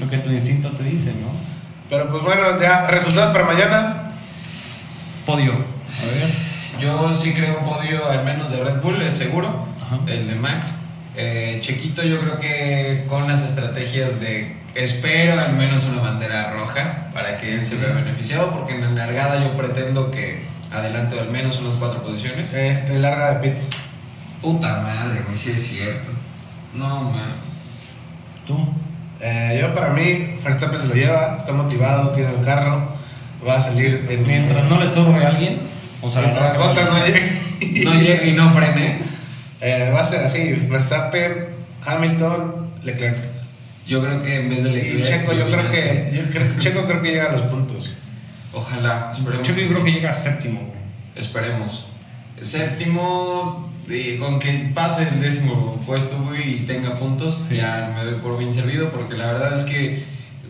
[0.00, 1.28] lo que tu instinto te dice, ¿no?
[1.90, 4.12] Pero pues bueno, ya resultados para mañana.
[5.26, 5.52] Podio.
[5.52, 6.52] A ver.
[6.80, 9.98] Yo sí creo un podio al menos de Red Bull, es seguro, Ajá.
[10.06, 10.76] el de Max.
[11.16, 17.08] Eh, Chequito yo creo que con las estrategias de espero al menos una bandera roja
[17.12, 20.42] para que él se vea beneficiado, porque en la largada yo pretendo que
[20.72, 22.52] adelante al menos unas cuatro posiciones.
[22.54, 23.68] Este, larga de pits.
[24.42, 26.10] Puta madre, güey, sí es cierto.
[26.74, 27.30] No, man.
[28.46, 28.74] Tú.
[29.20, 32.92] Eh, yo para mí, Verstappen se lo lleva, está motivado, tiene el carro,
[33.46, 34.26] va a salir en...
[34.26, 35.60] Mientras no le estorbe a alguien,
[36.00, 37.84] o sea, mientras Bottas no llegue.
[37.84, 38.98] No llegue y no frene.
[39.60, 41.46] Eh, va a ser así, Verstappen,
[41.86, 43.16] Hamilton, Leclerc.
[43.86, 46.84] Yo creo que en vez de Y Leclerc, Checo, yo creo que, yo creo, Checo
[46.86, 47.92] creo que llega a los puntos.
[48.52, 49.46] Ojalá, esperemos.
[49.46, 50.72] Yo que creo que llega a séptimo.
[51.14, 51.88] Esperemos.
[52.40, 53.71] Séptimo,
[54.20, 57.56] con que pase el décimo puesto, güey, y tenga puntos, Sí.
[57.56, 60.04] ya me doy por bien servido, porque la verdad es que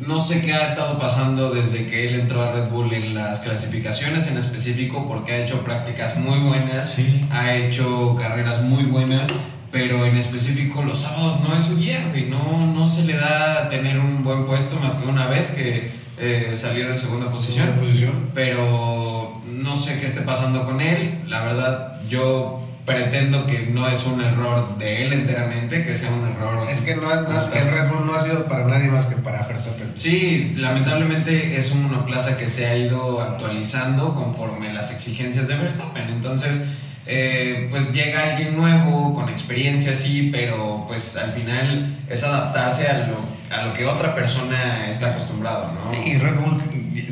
[0.07, 3.41] no sé qué ha estado pasando desde que él entró a Red Bull en las
[3.41, 7.25] clasificaciones en específico, porque ha hecho prácticas muy buenas, Sí.
[7.31, 9.29] ha hecho carreras muy buenas,
[9.71, 13.69] pero en específico los sábados no es su día, güey, no, no se le da
[13.69, 17.83] tener un buen puesto más que una vez que eh, salió de segunda posición Segunda
[17.83, 18.31] posición.
[18.35, 21.21] pero no sé qué esté pasando con él.
[21.27, 26.27] La verdad, yo pretendo que no es un error de él enteramente, que sea un
[26.27, 26.67] error.
[26.71, 29.15] Es que no es, es- el Red Bull no ha sido para nadie más que
[29.17, 29.93] para Verstappen.
[29.95, 36.09] Sí, lamentablemente es un monoplaza que se ha ido actualizando conforme las exigencias de Verstappen.
[36.09, 36.61] Entonces,
[37.07, 43.07] eh, pues llega alguien nuevo, con experiencia, sí, pero pues al final es adaptarse a
[43.09, 43.17] lo,
[43.53, 45.91] a lo que otra persona está acostumbrado, ¿no?
[45.91, 46.63] Sí, y Red Bull,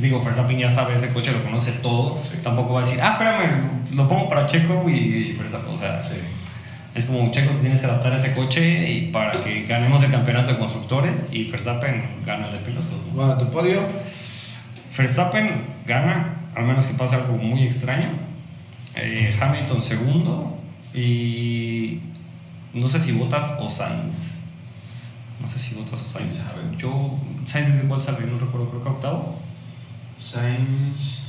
[0.00, 2.20] digo, Verstappen ya sabe ese coche, lo conoce todo.
[2.42, 3.62] Tampoco va a decir, ah, espérame,
[3.94, 5.74] lo pongo para Checo y, y Verstappen.
[5.74, 6.16] O sea, Sí.
[6.94, 10.10] es como Checo, te tienes que adaptar a ese coche y para que ganemos el
[10.10, 12.88] campeonato de constructores y Verstappen gana el de pilotos.
[13.12, 13.80] Bueno, tu podio.
[14.96, 18.08] Verstappen gana, al menos que pase algo muy extraño.
[18.96, 20.58] Eh, Hamilton segundo
[20.94, 22.00] y
[22.74, 24.39] no sé si Bottas o Sainz.
[25.40, 26.42] No sé si Bottas o Sainz.
[26.78, 29.38] Yo, Sainz es igual salió, no recuerdo, creo que octavo.
[30.18, 31.20] Sainz.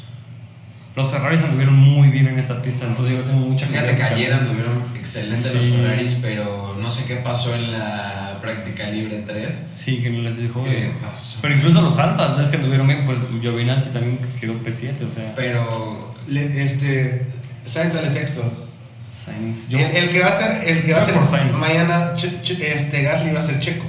[0.93, 4.33] Los Ferraris anduvieron muy bien en esta pista, entonces yo tengo mucha Fíjate que ayer
[4.33, 5.69] anduvieron excelentes Sí.
[5.69, 9.67] los Ferraris, pero no sé qué pasó en la práctica libre 3.
[9.73, 10.61] Sí, que no les dijo.
[10.65, 11.39] ¿Qué pasó?
[11.41, 15.33] Pero incluso los alfas, ves que anduvieron bien, pues Giovinazzi también quedó P7, o sea.
[15.33, 17.25] Pero Le- este,
[17.63, 18.67] Sainz sale sexto.
[19.09, 19.69] Sainz.
[19.69, 21.55] Yo, el, el que va a ser, el que va a ser Sainz.
[21.57, 23.85] mañana, Che- Che- este, Gasly va a ser checo.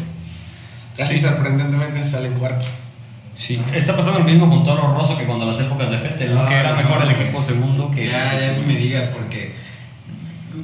[0.98, 1.18] Sí.
[1.18, 2.66] sorprendentemente sale en cuarto.
[3.36, 6.42] Sí, está pasando lo mismo con Toro Rosso que cuando las épocas de Vettel, ¿no?
[6.42, 8.06] Ah, que era mejor no, el equipo segundo que.
[8.06, 9.54] Ya, ya ni me digas porque,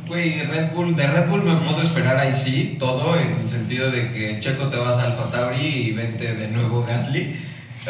[0.06, 3.90] güey, Red Bull, de Red Bull me puedo esperar ahí sí, todo, en el sentido
[3.90, 7.36] de que Checo te vas a Alfa Tauri y vente de nuevo Gasly.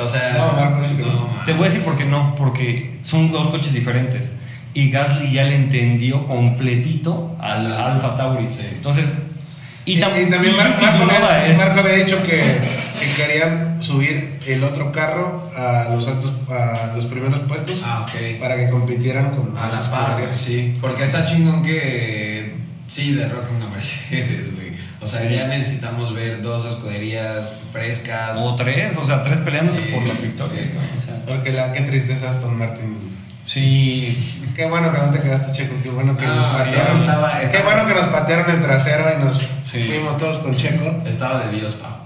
[0.01, 1.29] O sea, No, Marco dice que no.
[1.45, 4.33] Te voy a decir por qué no, porque son dos coches diferentes.
[4.75, 7.93] Y Gasly ya le entendió completito al Al Alfa.
[7.93, 8.49] Alfa Tauri.
[8.49, 8.61] Sí.
[8.71, 9.19] Entonces.
[9.93, 12.37] Y, tam- y también Marco, Tsunoda había, es- Marco había dicho que,
[13.01, 18.41] que querían subir el otro carro a los altos, a los primeros puestos Ah, ok.
[18.41, 20.41] para que compitieran con A la las par, escuderías.
[20.41, 20.77] sí.
[20.81, 22.55] Porque está chingón que
[22.89, 24.69] sí derroquen a Mercedes, güey.
[25.01, 28.39] O sea, ya necesitamos ver dos escuderías frescas.
[28.41, 30.67] O tres, o sea, tres peleándose Sí, por las victorias.
[30.67, 30.73] sí.
[30.75, 30.99] ¿no?
[30.99, 32.99] O sea, Porque la, qué tristeza Aston Martin.
[33.53, 36.97] Sí, Qué bueno que no te quedaste checo, qué bueno que Ah, nos sí, patearon.
[37.01, 39.39] estaba- Qué bueno que nos patearon el trasero y nos
[39.71, 39.83] Sí.
[39.85, 41.03] fuimos todos con checo.
[41.07, 42.01] Estaba de Dios, pa.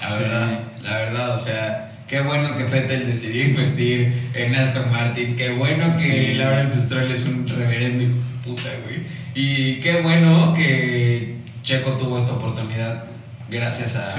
[0.00, 0.22] La Sí.
[0.22, 5.34] verdad, la verdad, o sea, qué bueno que Vettel decidió invertir en Aston Martin.
[5.36, 6.34] Qué bueno que.
[6.36, 9.02] Lawrence Stroll es un reverendo hijo de puta, güey.
[9.34, 13.04] Y qué bueno que Checo tuvo esta oportunidad
[13.50, 14.14] gracias a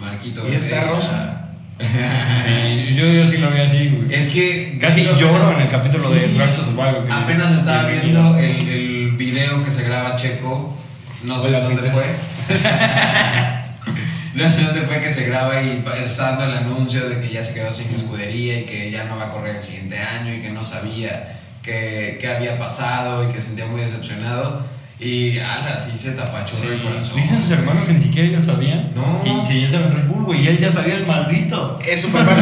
[0.00, 0.42] Marquito.
[0.50, 1.39] Y está rosa.
[1.80, 4.14] Sí, yo, yo sí lo vi así, güey.
[4.14, 4.78] Es que.
[4.80, 8.36] Casi yo lloro en el capítulo de Drive to Survive, que Apenas dice- estaba viendo
[8.38, 10.76] el, el video que se graba Checo.
[11.24, 11.92] No sé Hola, dónde Peter.
[11.92, 12.04] fue.
[14.34, 17.42] no sé dónde fue que se graba y está dando el anuncio de que ya
[17.42, 20.40] se quedó sin escudería y que ya no va a correr el siguiente año y
[20.40, 24.64] que no sabía qué qué había pasado y que se sentía muy decepcionado.
[25.02, 26.68] Y ala, sí se tapachurró Sí.
[26.74, 27.16] el corazón.
[27.16, 28.92] Dicen sus hermanos que ni siquiera ellos sabían.
[28.94, 29.22] No.
[29.24, 31.78] Y que ya saben Red Bull, Y él ya sabía el maldito.
[31.86, 32.34] Es su papá,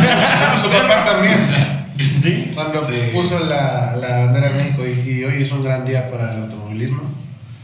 [0.57, 1.39] su, su papá también.
[2.17, 2.53] Sí.
[2.55, 2.95] Cuando Sí.
[3.13, 6.43] puso la, la bandera de México y, y hoy es un gran día para el
[6.43, 7.03] automovilismo,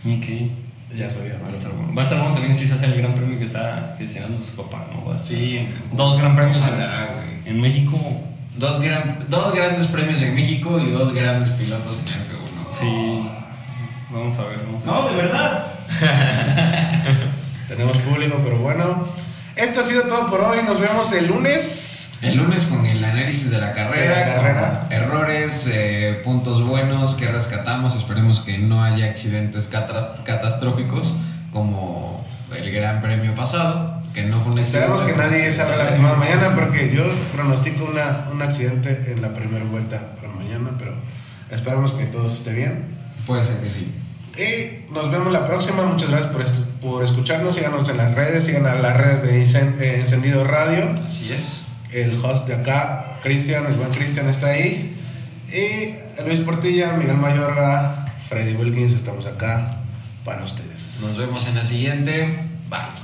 [0.04, 0.50] Y que.
[0.96, 1.38] ya sabía.
[1.40, 1.94] Va a estar bueno.
[1.94, 4.56] Va a estar bueno también si se hace el gran premio que está gestionando su
[4.56, 5.04] papá, ¿no?
[5.04, 5.96] Va a estar- Sí, en.
[5.96, 7.48] Dos gran premios en- Ojalá, güey.
[7.54, 7.96] En México,
[8.56, 12.78] Dos, gran, dos grandes premios en México y dos grandes pilotos en F1.
[12.80, 13.28] sí.
[14.12, 14.94] Vamos a ver, vamos a ver.
[14.94, 15.66] No, de verdad.
[17.68, 19.04] Tenemos público, pero bueno.
[19.56, 20.58] Esto ha sido todo por hoy.
[20.64, 22.12] Nos vemos el lunes.
[22.22, 24.86] El lunes con el análisis de la carrera, De la carrera.
[24.90, 27.94] errores, eh, puntos buenos que rescatamos.
[27.94, 29.70] Esperemos que no haya accidentes
[30.24, 31.14] catastróficos
[31.52, 32.24] como
[32.56, 36.92] el Gran Premio pasado, que no fue un Esperamos que nadie salga lastimado mañana porque
[36.94, 40.94] yo pronostico una, un accidente en la primera vuelta para mañana, pero
[41.50, 42.86] esperamos que todo esté bien.
[43.26, 43.92] Puede ser que sí.
[44.36, 45.82] Y nos vemos la próxima.
[45.84, 47.54] Muchas gracias por, estu- por escucharnos.
[47.54, 50.90] Síganos en las redes, sigan a las redes de Incen- eh, Encendido Radio.
[51.06, 51.62] Así es.
[51.92, 54.96] El host de acá, Cristian, el buen Cristian está ahí.
[55.52, 59.76] Y Luis Portilla, Miguel Mayorga, Freddy Wilkins, estamos acá
[60.24, 60.98] para ustedes.
[61.02, 62.34] Nos vemos en la siguiente.
[62.68, 63.03] Bye.